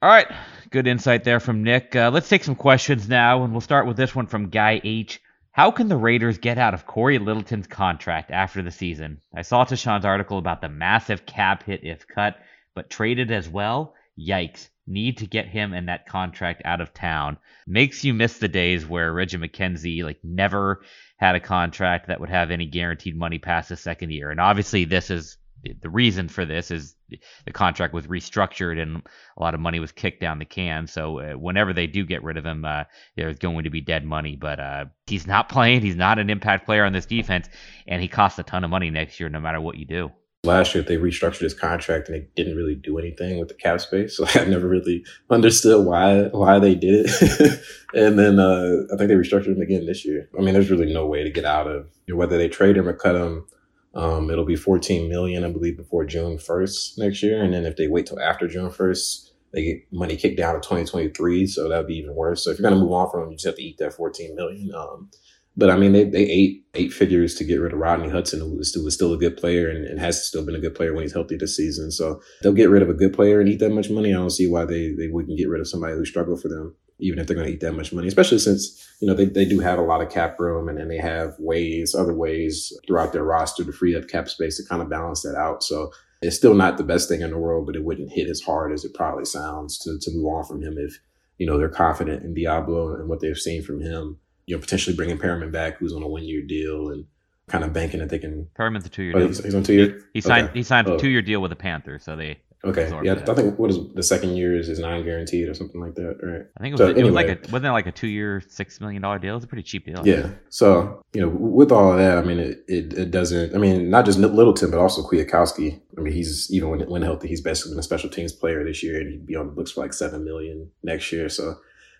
[0.00, 0.28] All right,
[0.70, 1.96] good insight there from Nick.
[1.96, 5.20] Uh, let's take some questions now, and we'll start with this one from Guy H.
[5.50, 9.20] How can the Raiders get out of Cory Littleton's contract after the season?
[9.34, 12.36] I saw Tashan's article about the massive cap hit if cut,
[12.76, 13.94] but traded as well.
[14.16, 14.68] Yikes!
[14.86, 17.36] Need to get him and that contract out of town.
[17.66, 20.82] Makes you miss the days where Reggie McKenzie like never
[21.16, 24.30] had a contract that would have any guaranteed money past the second year.
[24.30, 25.38] And obviously, this is
[25.82, 29.02] the reason for this is the contract was restructured and
[29.36, 30.86] a lot of money was kicked down the can.
[30.86, 32.84] So uh, whenever they do get rid of him, uh,
[33.16, 34.36] there's going to be dead money.
[34.36, 35.82] But uh, he's not playing.
[35.82, 37.48] He's not an impact player on this defense,
[37.86, 40.10] and he costs a ton of money next year, no matter what you do.
[40.44, 43.80] Last year, they restructured his contract and they didn't really do anything with the cap
[43.80, 44.16] space.
[44.24, 47.60] So I never really understood why why they did it.
[47.94, 50.28] and then uh, I think they restructured him again this year.
[50.38, 52.92] I mean, there's really no way to get out of whether they trade him or
[52.92, 53.46] cut him
[53.94, 57.42] um, it'll be 14 million, I believe, before June 1st next year.
[57.42, 60.60] And then if they wait till after June 1st, they get money kicked down to
[60.60, 61.46] 2023.
[61.46, 62.44] So that'd be even worse.
[62.44, 63.94] So if you're going to move on from them, you just have to eat that
[63.94, 64.74] 14 million.
[64.74, 65.10] Um,
[65.56, 68.56] but I mean, they, they ate eight figures to get rid of Rodney Hudson, who
[68.56, 70.94] was, who was still a good player and, and, has still been a good player
[70.94, 71.90] when he's healthy this season.
[71.90, 74.10] So they'll get rid of a good player and eat that much money.
[74.10, 76.76] I don't see why they, they wouldn't get rid of somebody who struggled for them
[76.98, 79.44] even if they're going to eat that much money, especially since, you know, they, they
[79.44, 83.12] do have a lot of cap room and, and they have ways, other ways throughout
[83.12, 85.62] their roster to free up cap space to kind of balance that out.
[85.62, 88.40] So it's still not the best thing in the world, but it wouldn't hit as
[88.40, 90.98] hard as it probably sounds to, to move on from him if,
[91.38, 94.96] you know, they're confident in Deablo and what they've seen from him, you know, potentially
[94.96, 97.04] bringing Perryman back, who's on a one year deal and
[97.46, 98.48] kind of banking that they can.
[98.56, 99.28] Perryman's a two year oh, deal.
[99.28, 99.86] He's, on two year?
[99.86, 100.58] He, he signed, okay.
[100.58, 100.96] he signed oh.
[100.96, 102.02] a two year deal with the Panthers.
[102.02, 102.90] So they, Okay.
[103.04, 105.94] Yeah, I think what is the second year is is non guaranteed or something like
[105.94, 106.42] that, right?
[106.56, 107.04] I think it was, so, it anyway.
[107.04, 109.36] was like a wasn't it like a two year six million dollar deal?
[109.36, 110.02] It's a pretty cheap deal.
[110.04, 110.30] Yeah.
[110.48, 113.54] So you know, with all of that, I mean, it, it, it doesn't.
[113.54, 115.80] I mean, not just Littleton, but also Kwiatkoski.
[115.96, 118.82] I mean, he's even when when healthy, he's basically been a special teams player this
[118.82, 121.28] year, and he'd be on the books for like seven million next year.
[121.28, 121.54] So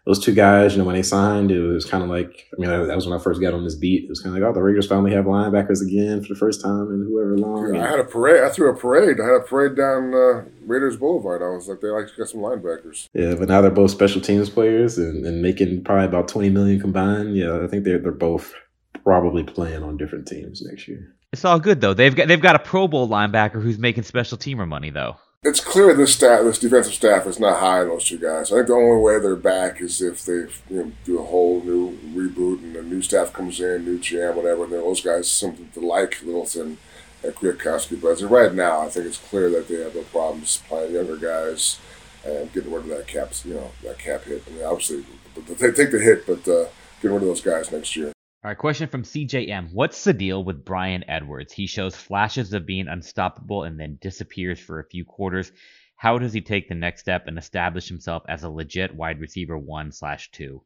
[0.09, 2.71] those two guys, you know, when they signed, it was kind of like, I mean,
[2.71, 4.05] that was when I first got on this beat.
[4.05, 6.62] It was kind of like, oh, the Raiders finally have linebackers again for the first
[6.62, 7.75] time in whoever long.
[7.75, 8.42] Yeah, I had a parade.
[8.42, 9.21] I threw a parade.
[9.21, 11.42] I had a parade down uh, Raiders Boulevard.
[11.42, 13.05] I was like, they like got some linebackers.
[13.12, 16.81] Yeah, but now they're both special teams players and, and making probably about twenty million
[16.81, 17.37] combined.
[17.37, 18.55] Yeah, I think they're they're both
[19.05, 21.14] probably playing on different teams next year.
[21.35, 21.92] It's all good though.
[21.92, 25.16] They've got they've got a Pro Bowl linebacker who's making special teamer money though.
[25.44, 28.51] It's clear this staff, this defensive staff, is not high on those two guys.
[28.51, 31.62] I think the only way they're back is if they you know, do a whole
[31.62, 34.64] new reboot and a new staff comes in, new GM, whatever.
[34.64, 36.79] And those guys something to like Littleton
[37.22, 38.03] and Kwiatkoski.
[38.03, 40.94] But as of right now, I think it's clear that they have no problems playing
[40.94, 41.79] younger guys
[42.27, 44.42] and getting rid of that cap, you know, that cap hit.
[44.44, 45.05] I mean, obviously,
[45.37, 46.66] they take the hit, but uh,
[47.01, 48.12] getting rid of those guys next year.
[48.44, 49.72] All right, question from CJM.
[49.72, 51.53] What's the deal with Bryan Edwards?
[51.53, 55.51] He shows flashes of being unstoppable and then disappears for a few quarters.
[55.96, 59.59] How does he take the next step and establish himself as a legit wide receiver
[59.59, 60.62] one slash two?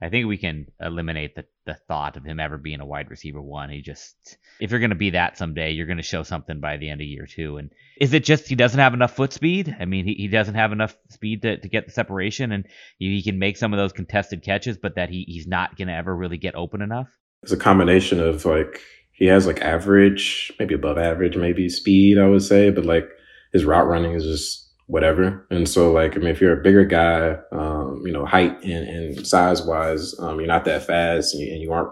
[0.00, 3.40] I think we can eliminate the, the thought of him ever being a wide receiver
[3.40, 3.70] one.
[3.70, 6.76] He just, if you're going to be that someday, you're going to show something by
[6.76, 7.56] the end of year two.
[7.56, 9.74] And is it just he doesn't have enough foot speed?
[9.80, 12.66] I mean, he, he doesn't have enough speed to, to get the separation and
[12.98, 15.94] he, can make some of those contested catches, but that he, he's not going to
[15.94, 17.08] ever really get open enough?
[17.42, 18.82] It's a combination of like,
[19.12, 23.08] he has like average, maybe above average, maybe speed, I would say, but like
[23.54, 25.46] his route running is just whatever.
[25.50, 28.88] And so, like, I mean, if you're a bigger guy, um, you know, height and,
[28.88, 31.90] and size wise, um, you're not that fast and you, and you, aren't,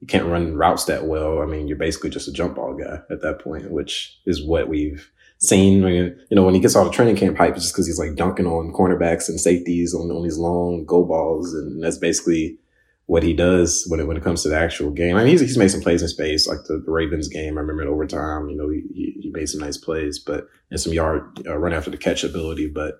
[0.00, 1.42] you can't run routes that well.
[1.42, 4.68] I mean, you're basically just a jump ball guy at that point, which is what
[4.68, 5.82] we've seen.
[5.82, 7.98] When, you know, when he gets all the training camp hype, it's just because he's
[8.00, 11.54] like dunking on cornerbacks and safeties on, on these long go balls.
[11.54, 12.58] And that's basically
[13.06, 15.16] what he does when it, when it comes to the actual game.
[15.16, 17.58] I mean, he's, he's made some plays in space, like the, the Ravens game.
[17.58, 20.80] I remember in overtime, you know, he, he, he made some nice plays, but and
[20.80, 22.68] some yard uh, run after the catch ability.
[22.68, 22.94] But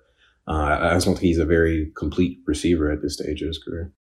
[0.47, 3.57] uh, I just don't think he's a very complete receiver at this stage of his
[3.57, 3.93] career.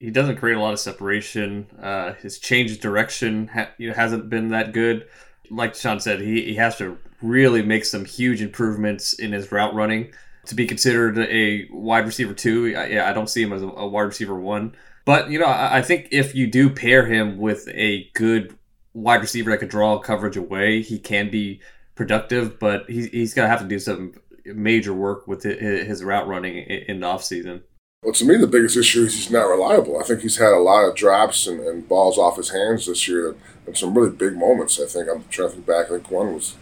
[0.00, 1.68] He doesn't create a lot of separation.
[1.80, 5.06] Uh, his change of direction ha- you know, hasn't been that good.
[5.50, 9.74] Like Sean said, he, he has to really make some huge improvements in his route
[9.74, 10.12] running
[10.46, 12.74] to be considered a wide receiver two.
[12.76, 14.74] I, yeah, I don't see him as a, a wide receiver one.
[15.04, 18.56] But you know, I, I think if you do pair him with a good
[18.92, 21.60] wide receiver that could draw coverage away, he can be
[21.94, 22.58] productive.
[22.58, 24.14] But he's he's gonna have to do some
[24.44, 27.62] major work with his route running in the offseason.
[28.02, 29.98] Well, to me, the biggest issue is he's not reliable.
[29.98, 33.08] I think he's had a lot of drops and, and balls off his hands this
[33.08, 33.34] year,
[33.66, 34.78] and some really big moments.
[34.78, 35.86] I think I'm trying to think back.
[35.86, 36.54] I think one was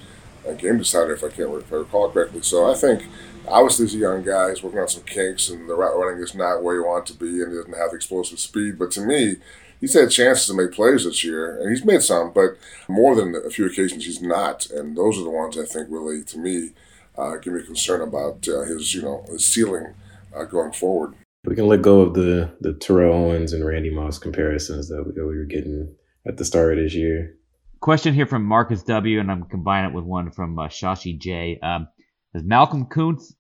[0.47, 2.43] a game decider, if I can't if I recall correctly.
[2.43, 3.09] So I think
[3.49, 4.51] obviously he's a young guy.
[4.51, 7.13] He's working on some kinks, and the route running is not where you want it
[7.13, 8.79] to be, and he doesn't have the explosive speed.
[8.79, 9.37] But to me,
[9.81, 12.57] he's had chances to make plays this year, and he's made some, but
[12.89, 14.71] more than a few occasions he's not.
[14.71, 16.71] And those are the ones I think really, to me,
[17.19, 19.95] uh, give me concern about uh, his, you know, his ceiling
[20.35, 21.15] uh, going forward.
[21.45, 25.13] We can let go of the the Terrell Owens and Randy Moss comparisons that we,
[25.13, 25.93] that we were getting
[26.25, 27.35] at the start of this year.
[27.81, 31.59] Question here from Marcus W, and I'm combining it with one from uh, Shashi J.
[31.61, 31.89] Um,
[32.33, 33.33] there's Malcolm Koonce,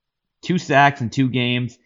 [0.43, 1.79] two sacks in two games,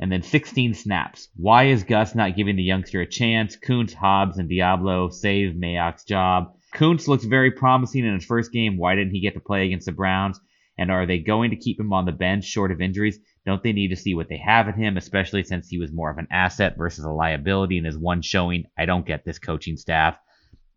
[0.00, 1.28] and then 16 snaps.
[1.36, 3.56] Why is Gus not giving the youngster a chance?
[3.56, 6.54] Koonce, Hobbs, and Deablo save Mayock's job.
[6.74, 8.78] Koonce looks very promising in his first game.
[8.78, 10.40] Why didn't he get to play against the Browns?
[10.78, 13.18] And are they going to keep him on the bench short of injuries?
[13.44, 16.10] Don't they need to see what they have in him, especially since he was more
[16.10, 18.64] of an asset versus a liability in his one showing?
[18.78, 20.16] I don't get this coaching staff.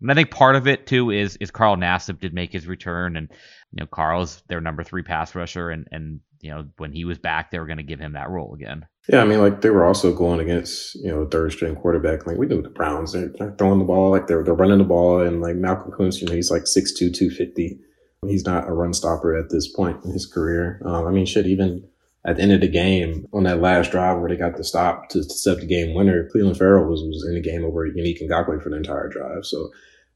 [0.01, 3.15] And I think part of it too is is Carl Nassib did make his return,
[3.15, 3.29] and
[3.71, 7.19] you know Carl's their number three pass rusher, and and you know when he was
[7.19, 8.85] back, they were going to give him that role again.
[9.07, 12.25] Yeah, I mean, like they were also going against you know third string quarterback.
[12.25, 15.21] Like we knew the Browns, they're, throwing the ball, like they're they're running the ball,
[15.21, 17.79] and like Malcolm Koonce, you know, he's like 6'2", 250.
[18.27, 20.79] He's not a run stopper at this point in his career.
[20.85, 21.87] Um, I mean, shit, even
[22.23, 25.09] at the end of the game on that last drive where they got the stop
[25.09, 28.21] to, to set the game winner, Clelin Ferrell was was in the game over Yannick
[28.21, 29.45] Ngakoue for the entire drive.
[29.45, 29.71] So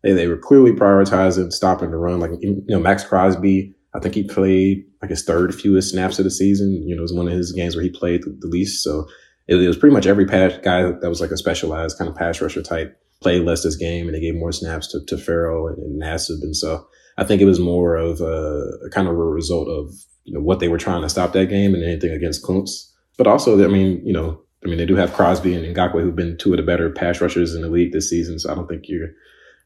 [0.06, 2.20] they, they were clearly prioritizing stopping the run.
[2.20, 6.26] Like, you know, Maxx Crosby, I think he played like his third fewest snaps of
[6.26, 6.84] the season.
[6.88, 8.84] You know, it was one of his games where he played the, least.
[8.84, 9.08] So
[9.48, 12.16] it, it, was pretty much every pass guy that was like a specialized kind of
[12.16, 15.68] pass rusher type played less this game and they gave more snaps to, to Ferrell
[15.68, 16.44] and, and Nassib.
[16.44, 16.86] And so
[17.18, 19.92] I think it was more of a, a, kind of a result of,
[20.26, 22.92] you know, what they were trying to stop that game and anything against Koonce.
[23.18, 26.16] But also, I mean, you know, I mean, they do have Crosby and Ngakoue who've
[26.16, 28.38] been two of the better pass rushers in the league this season.
[28.38, 29.10] So I don't think you're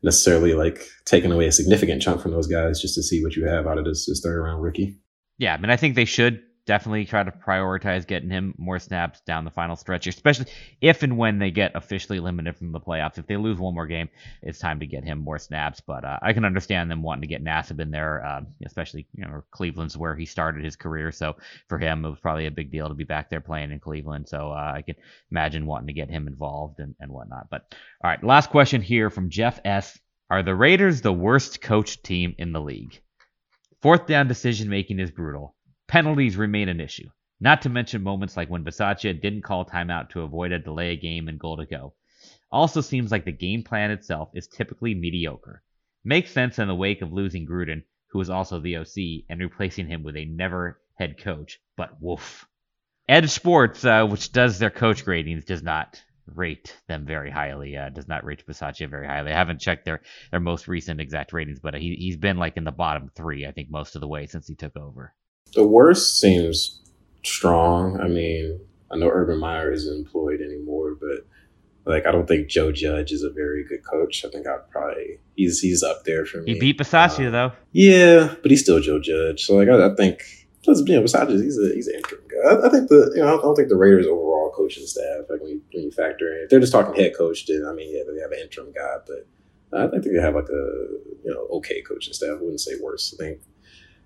[0.04, 3.46] necessarily like taking away a significant chunk from those guys just to see what you
[3.46, 4.98] have out of this, this third round rookie.
[5.38, 9.22] Yeah, I mean, I think they should definitely try to prioritize getting him more snaps
[9.22, 10.46] down the final stretch, especially
[10.82, 13.18] if and when they get officially eliminated from the playoffs.
[13.18, 14.08] If they lose one more game,
[14.44, 15.82] it's time to get him more snaps.
[15.82, 19.26] But uh, I can understand them wanting to get Nassib in there, uh, especially you
[19.26, 21.12] know Cleveland's where he started his career.
[21.12, 21.38] So
[21.70, 24.30] for him, it was probably a big deal to be back there playing in Cleveland.
[24.30, 24.96] So uh, I can
[25.32, 27.48] imagine wanting to get him involved and, and whatnot.
[27.50, 29.98] But all right, last question here from Jeff S.
[30.30, 33.02] Are the Raiders the worst coached team in the league?
[33.82, 35.56] Fourth down decision making is brutal.
[35.90, 37.10] Penalties remain an issue.
[37.40, 41.28] Not to mention moments like when Bisaccia didn't call timeout to avoid a delay game
[41.28, 41.96] and goal to go.
[42.52, 45.64] Also seems like the game plan itself is typically mediocre.
[46.04, 49.88] Makes sense in the wake of losing Gruden, who was also the OC, and replacing
[49.88, 52.48] him with a never head coach, but woof.
[53.10, 57.76] EdjSports, uh, which does their coach gradings, does not rate them very highly.
[57.76, 59.32] Uh, does not rate Bisaccia very highly.
[59.32, 62.64] I haven't checked their their most recent exact ratings, but he he's been like in
[62.64, 65.16] the bottom three, I think, most of the way since he took over.
[65.54, 66.80] The worst seems
[67.24, 68.00] strong.
[68.00, 68.60] I mean,
[68.92, 71.26] I know Urban Meyer isn't employed anymore, but
[71.86, 74.24] like I don't think Joe Judge is a very good coach.
[74.26, 76.54] I think I'd probably he's he's up there for me.
[76.54, 77.52] He beat Bisaccia uh, though.
[77.72, 79.46] Yeah, but he's still Joe Judge.
[79.46, 80.22] So like I, I think
[80.64, 82.50] plus you know Bisaccia he's a he's an interim guy.
[82.50, 85.42] I, I, think the you know I don't think the Raiders overall coaching staff like
[85.42, 87.96] when you, when you factor in if they're just talking head coach then I mean
[87.96, 89.28] yeah they have an interim guy but
[89.72, 90.64] I think they have like a
[91.24, 92.38] you know okay coaching staff.
[92.40, 93.16] I wouldn't say worse.
[93.18, 93.42] I think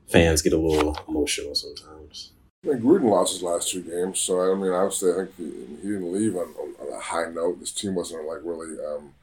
[0.08, 2.32] fans get a little emotional sometimes.
[2.64, 5.43] I think Gruden lost his last two games, so I mean, obviously, I think he,
[5.82, 7.60] he didn't leave on, on, a high note.
[7.60, 9.14] This team wasn't like really um,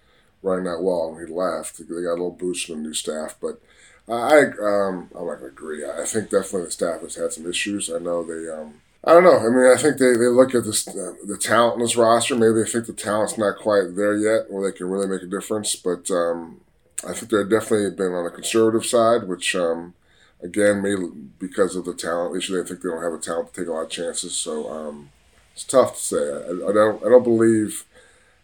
[0.42, 1.78] running that well when he left.
[1.78, 3.60] They got a little boost from the new staff, but
[4.08, 5.88] I um, I'm not gonna agree.
[5.88, 7.90] I think definitely the staff has had some issues.
[7.90, 8.50] I know they.
[8.50, 9.38] Um, I don't know.
[9.38, 12.36] I mean, I think they, they look at this uh, the talent in this roster.
[12.36, 15.26] Maybe they think the talent's not quite there yet, where they can really make a
[15.26, 15.74] difference.
[15.76, 16.60] But um,
[17.06, 19.94] I think they're definitely been on the conservative side, which um,
[20.42, 21.06] again, maybe
[21.38, 23.72] because of the talent issue, they think they don't have the talent to take a
[23.72, 24.36] lot of chances.
[24.36, 25.10] So um,
[25.52, 26.16] it's tough to say.
[26.16, 27.84] I, I, don't I don't believe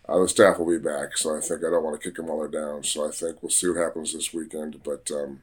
[0.09, 1.17] uh, the staff will be back.
[1.17, 2.85] So I think I don't want to kick them while they're down.
[2.85, 4.83] So I think we'll see what happens this weekend.
[4.83, 5.41] But um,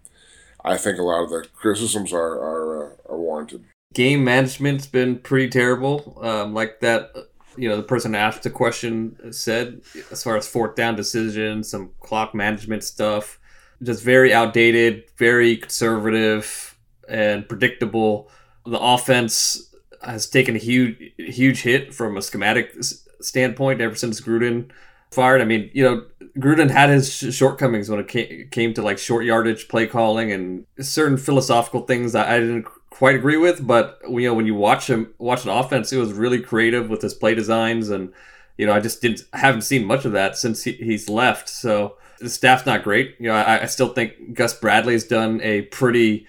[0.64, 3.66] I think a lot of the criticisms are are, uh, are warranted.
[3.94, 6.18] Game management's been pretty terrible.
[6.22, 7.12] Um, like that,
[7.56, 11.92] you know, the person asked the question said, as far as fourth down decisions, some
[12.00, 13.40] clock management stuff
[13.82, 18.30] just very outdated, very conservative and predictable.
[18.66, 22.76] The offense has taken a huge huge hit from a schematic
[23.22, 24.70] standpoint ever since Gruden
[25.12, 25.42] fired.
[25.42, 26.06] I mean, you know,
[26.38, 31.18] Gruden had his shortcomings when it came to like short yardage play calling and certain
[31.18, 33.66] philosophical things that I didn't quite agree with.
[33.66, 37.02] But you know, when you watch him watch an offense, it was really creative with
[37.02, 38.12] his play designs, and
[38.58, 41.50] you know, I just didn't haven't seen much of that since he, he's left.
[41.50, 43.16] So the staff's not great.
[43.20, 46.26] You know, I, I still think Gus Bradley's done a pretty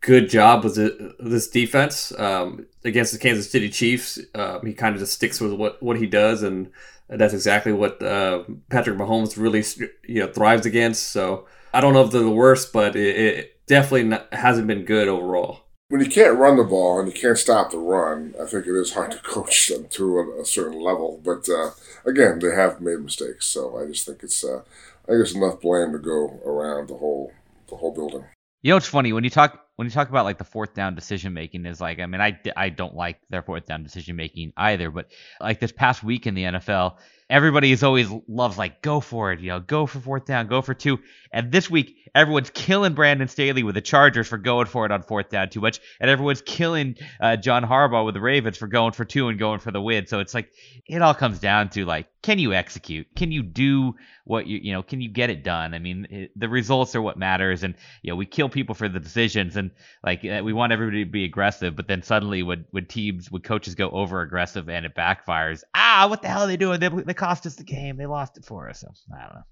[0.00, 0.76] good job with
[1.18, 4.18] this defense um, against the Kansas City Chiefs.
[4.34, 6.70] Uh, he kind of just sticks with what, what he does, and
[7.08, 9.62] that's exactly what uh, Patrick Mahomes really
[10.06, 11.08] you know thrives against.
[11.08, 14.84] So I don't know if they're the worst, but it, it definitely not, hasn't been
[14.84, 15.60] good overall.
[15.88, 18.74] When you can't run the ball and you can't stop the run, I think it
[18.74, 21.20] is hard to coach them to a, a certain level.
[21.22, 21.70] But uh,
[22.06, 24.62] again, they have made mistakes, so I just think it's uh,
[25.04, 27.30] I think there's enough blame to go around the whole
[27.68, 28.24] the whole building.
[28.62, 30.94] You know, it's funny when you talk when you talk about like the fourth down
[30.94, 34.54] decision making is like I mean I I don't like their fourth down decision making
[34.56, 36.96] either, but like this past week in the NFL,
[37.28, 40.62] everybody is always loves like go for it, you know, go for fourth down, go
[40.62, 40.98] for two.
[41.30, 45.02] And this week, everyone's killing Brandon Staley with the Chargers for going for it on
[45.02, 48.92] fourth down too much, and everyone's killing uh, John Harbaugh with the Ravens for going
[48.92, 50.06] for two and going for the win.
[50.06, 50.50] So it's like
[50.86, 53.06] it all comes down to like, can you execute?
[53.16, 53.94] Can you do
[54.24, 54.82] what you you know?
[54.82, 55.74] Can you get it done?
[55.74, 58.88] I mean, it, the results are what matters, and you know we kill people for
[58.88, 59.70] the decisions, and
[60.02, 63.42] like uh, we want everybody to be aggressive, but then suddenly when when teams when
[63.42, 66.80] coaches go over aggressive and it backfires, ah, what the hell are they doing?
[66.80, 67.96] They, they cost us the game.
[67.96, 68.80] They lost it for us.
[68.80, 69.42] So I don't know.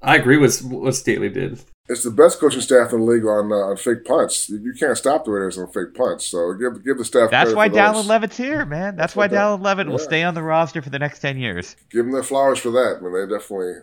[0.00, 1.58] I agree with what Staley did.
[1.88, 4.50] It's the best coaching staff in the league on uh, on fake punts.
[4.50, 6.26] You, can't stop the Raiders on fake punts.
[6.26, 7.30] So give give the staff.
[7.30, 7.68] That's why.
[7.68, 8.96] Dallin Leavitt's here, man.
[8.96, 11.76] That's, why Dallin Leavitt will stay on the roster for the next ten years.
[11.90, 12.98] Give them their flowers for that.
[12.98, 13.82] I mean, they definitely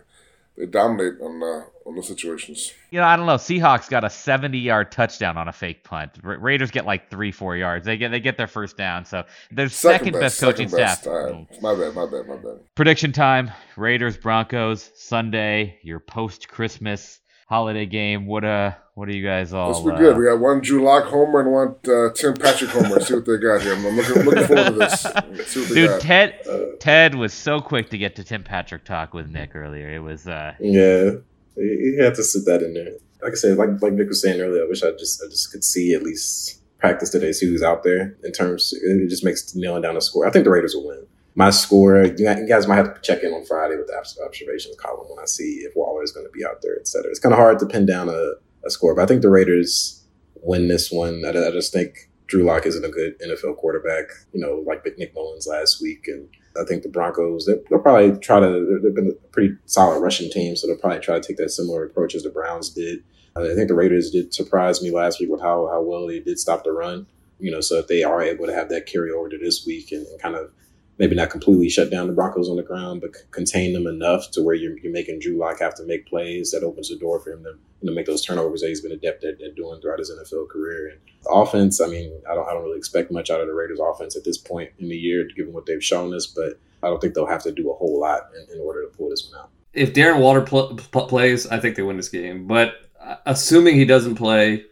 [0.56, 2.72] they dominate on uh, on those situations.
[2.90, 3.34] You know, I don't know.
[3.34, 6.12] Seahawks got a 70-yard touchdown on a fake punt.
[6.22, 7.84] Ra- Raiders get like three, four yards.
[7.84, 9.04] They get they get their first down.
[9.04, 11.02] So they're second, best, coaching second best.
[11.02, 11.12] staff.
[11.12, 11.62] Right.
[11.62, 11.94] My bad.
[11.94, 12.26] My bad.
[12.26, 12.60] My bad.
[12.74, 15.78] Prediction time: Raiders Broncos Sunday.
[15.82, 18.26] Your post Christmas holiday game.
[18.26, 19.72] What uh, what are you guys all?
[19.72, 20.16] This will be uh, good.
[20.18, 23.00] We got one Drew Lock homer and one uh, Tim Patrick homer.
[23.00, 23.74] See what they got here.
[23.74, 25.00] I'm looking looking forward to this.
[25.00, 26.00] See what they Dude, got.
[26.00, 26.40] Ted
[26.80, 29.90] Ted was so quick to get to Tim Patrick talk with Nick earlier.
[29.90, 31.12] It was uh Yeah,
[31.54, 32.92] he he had to sit that in there.
[33.22, 35.50] Like I said, like like Vic was saying earlier, I wish I just I just
[35.50, 38.16] could see at least practice today, see who's out there.
[38.22, 40.26] In terms, it just makes nailing down a score.
[40.26, 41.06] I think the Raiders will win.
[41.38, 44.74] My score, you guys might have to check in on Friday with the obs- observations
[44.78, 47.10] column when I see if Waller is going to be out there, et cetera.
[47.10, 48.32] It's kind of hard to pin down a,
[48.64, 50.02] a score, but I think the Raiders
[50.42, 51.22] win this one.
[51.26, 55.14] I, I just think Drew Lock isn't a good NFL quarterback, you know, like Nick
[55.14, 56.08] Mullens last week.
[56.08, 56.26] And
[56.58, 60.30] I think the Broncos, they- they'll probably try to, they've been a pretty solid rushing
[60.30, 63.04] team, so they'll probably try to take that similar approach as the Browns did.
[63.36, 66.38] I think the Raiders did surprise me last week with how, how well they did
[66.38, 67.06] stop the run.
[67.38, 69.92] You know, so if they are able to have that carry over to this week
[69.92, 70.50] and, and kind of
[70.98, 74.42] maybe not completely shut down the Broncos on the ground, but contain them enough to
[74.42, 77.32] where you're, you're making Drew Lock have to make plays that opens the door for
[77.32, 79.98] him to you know, make those turnovers that he's been adept at, at doing throughout
[79.98, 80.88] his NFL career.
[80.88, 83.54] And the offense, I mean, I don't, I don't really expect much out of the
[83.54, 86.88] Raiders offense at this point in the year, given what they've shown us, but I
[86.88, 89.30] don't think they'll have to do a whole lot in, in order to pull this
[89.30, 89.50] one out.
[89.74, 92.46] If Darren Waller pl- pl- plays, I think they win this game.
[92.46, 94.64] But uh, assuming he doesn't play,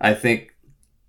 [0.00, 0.51] I think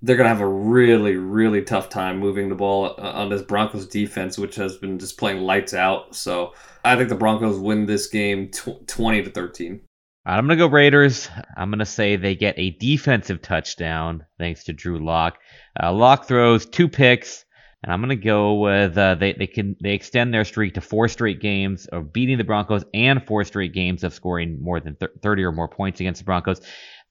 [0.03, 3.41] they're going to have a really, really tough time moving the ball uh, on this
[3.41, 6.13] Broncos defense, which has been just playing lights out.
[6.13, 9.79] So I think the Broncos win this game 20 to 13.
[10.25, 11.29] I'm gonna go Raiders.
[11.57, 15.37] I'm gonna say they get a defensive touchdown thanks to Drew Lock.
[15.81, 17.43] Uh, Lock throws two picks,
[17.83, 21.09] and I'm gonna go with uh, they they can they extend their streak to four
[21.09, 25.11] straight games of beating the Broncos and four straight games of scoring more than thir-
[25.21, 26.61] 30 or more points against the Broncos.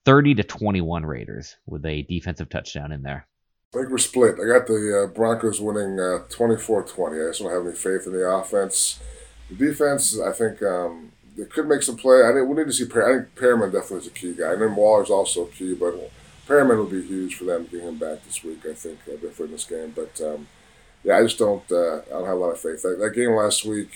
[0.05, 3.27] 30 to 21 Raiders with a defensive touchdown in there.
[3.75, 4.35] I think we're split.
[4.35, 7.27] I got the uh, Broncos winning uh, 24-20.
[7.27, 9.01] I just don't have any faith in the offense.
[9.49, 12.23] The defense, I think um, they could make some play.
[12.23, 12.85] I think we need to see.
[12.85, 14.53] I think Perryman definitely is a key guy.
[14.53, 15.95] And then Waller's also key, but
[16.47, 18.61] Perryman will be huge for them to get him back this week.
[18.69, 19.95] I think uh, for this game.
[19.97, 20.49] But um,
[21.03, 21.65] yeah, I just don't.
[21.71, 22.83] Uh, I don't have a lot of faith.
[22.83, 23.91] That, that game last week.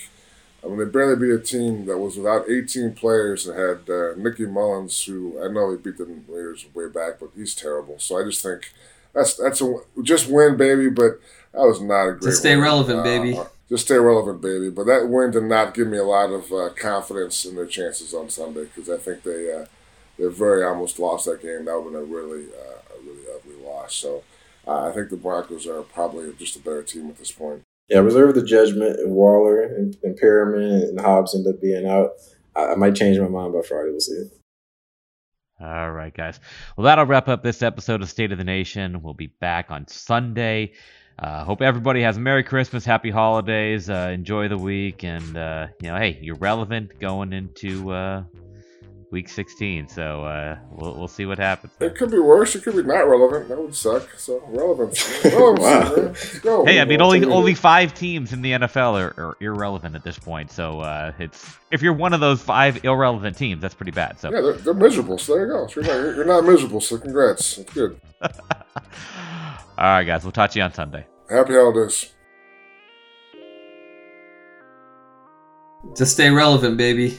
[0.67, 4.15] I mean, they barely beat a team that was without 18 players and had uh,
[4.17, 7.99] Nicky Mullens, who I know he beat the Raiders way back, but he's terrible.
[7.99, 8.73] So I just think
[9.15, 10.89] that's that's a just win, baby.
[10.91, 11.21] But
[11.53, 12.23] that was not a great.
[12.31, 12.65] Just stay win.
[12.65, 13.39] relevant, Uh, baby.
[13.69, 14.71] Just stay relevant, baby.
[14.71, 18.13] But that win did not give me a lot of uh, confidence in their chances
[18.13, 19.67] on Sunday because I think they uh,
[20.19, 21.65] they very almost lost that game.
[21.65, 23.95] That would have been a really uh, a really ugly loss.
[23.95, 24.23] So
[24.67, 27.63] uh, I think the Broncos are probably just a better team at this point.
[27.89, 28.97] Yeah, reserve the judgment.
[28.99, 32.11] If Waller and, and Perryman and Hobbs end up being out,
[32.55, 33.91] I, I might change my mind by Friday.
[33.91, 34.29] We'll see.
[35.61, 36.39] All right, guys.
[36.77, 39.03] Well, that'll wrap up this episode of State of the Nation.
[39.03, 40.73] We'll be back on Sunday.
[41.19, 45.69] Uh, hope everybody has a Merry Christmas, Happy Holidays, uh, enjoy the week, and uh,
[45.81, 48.25] you know, hey, you're relevant going into uh,
[49.13, 49.87] Week 16.
[49.89, 51.73] So uh, we'll we'll see what happens.
[51.81, 52.57] It could be worse.
[52.57, 53.49] It could be not relevant.
[53.49, 54.09] That would suck.
[54.19, 54.99] So relevant.
[55.25, 56.13] Relevancy, Wow.
[56.43, 56.65] go.
[56.65, 60.19] Hey, I mean, only only five teams in the NFL are, are irrelevant at this
[60.19, 60.51] point.
[60.51, 64.19] So uh, it's if you're one of those five irrelevant teams, that's pretty bad.
[64.19, 65.19] So Yeah, they're, they're miserable.
[65.19, 65.67] So there you go.
[65.69, 66.81] So you're, not, you're, you're not miserable.
[66.81, 67.57] So congrats.
[67.57, 68.01] That's good.
[68.23, 68.31] all
[69.79, 71.07] right, guys, we'll talk to you on Sunday.
[71.31, 72.13] Happy holidays.
[75.97, 77.19] Just stay relevant, baby.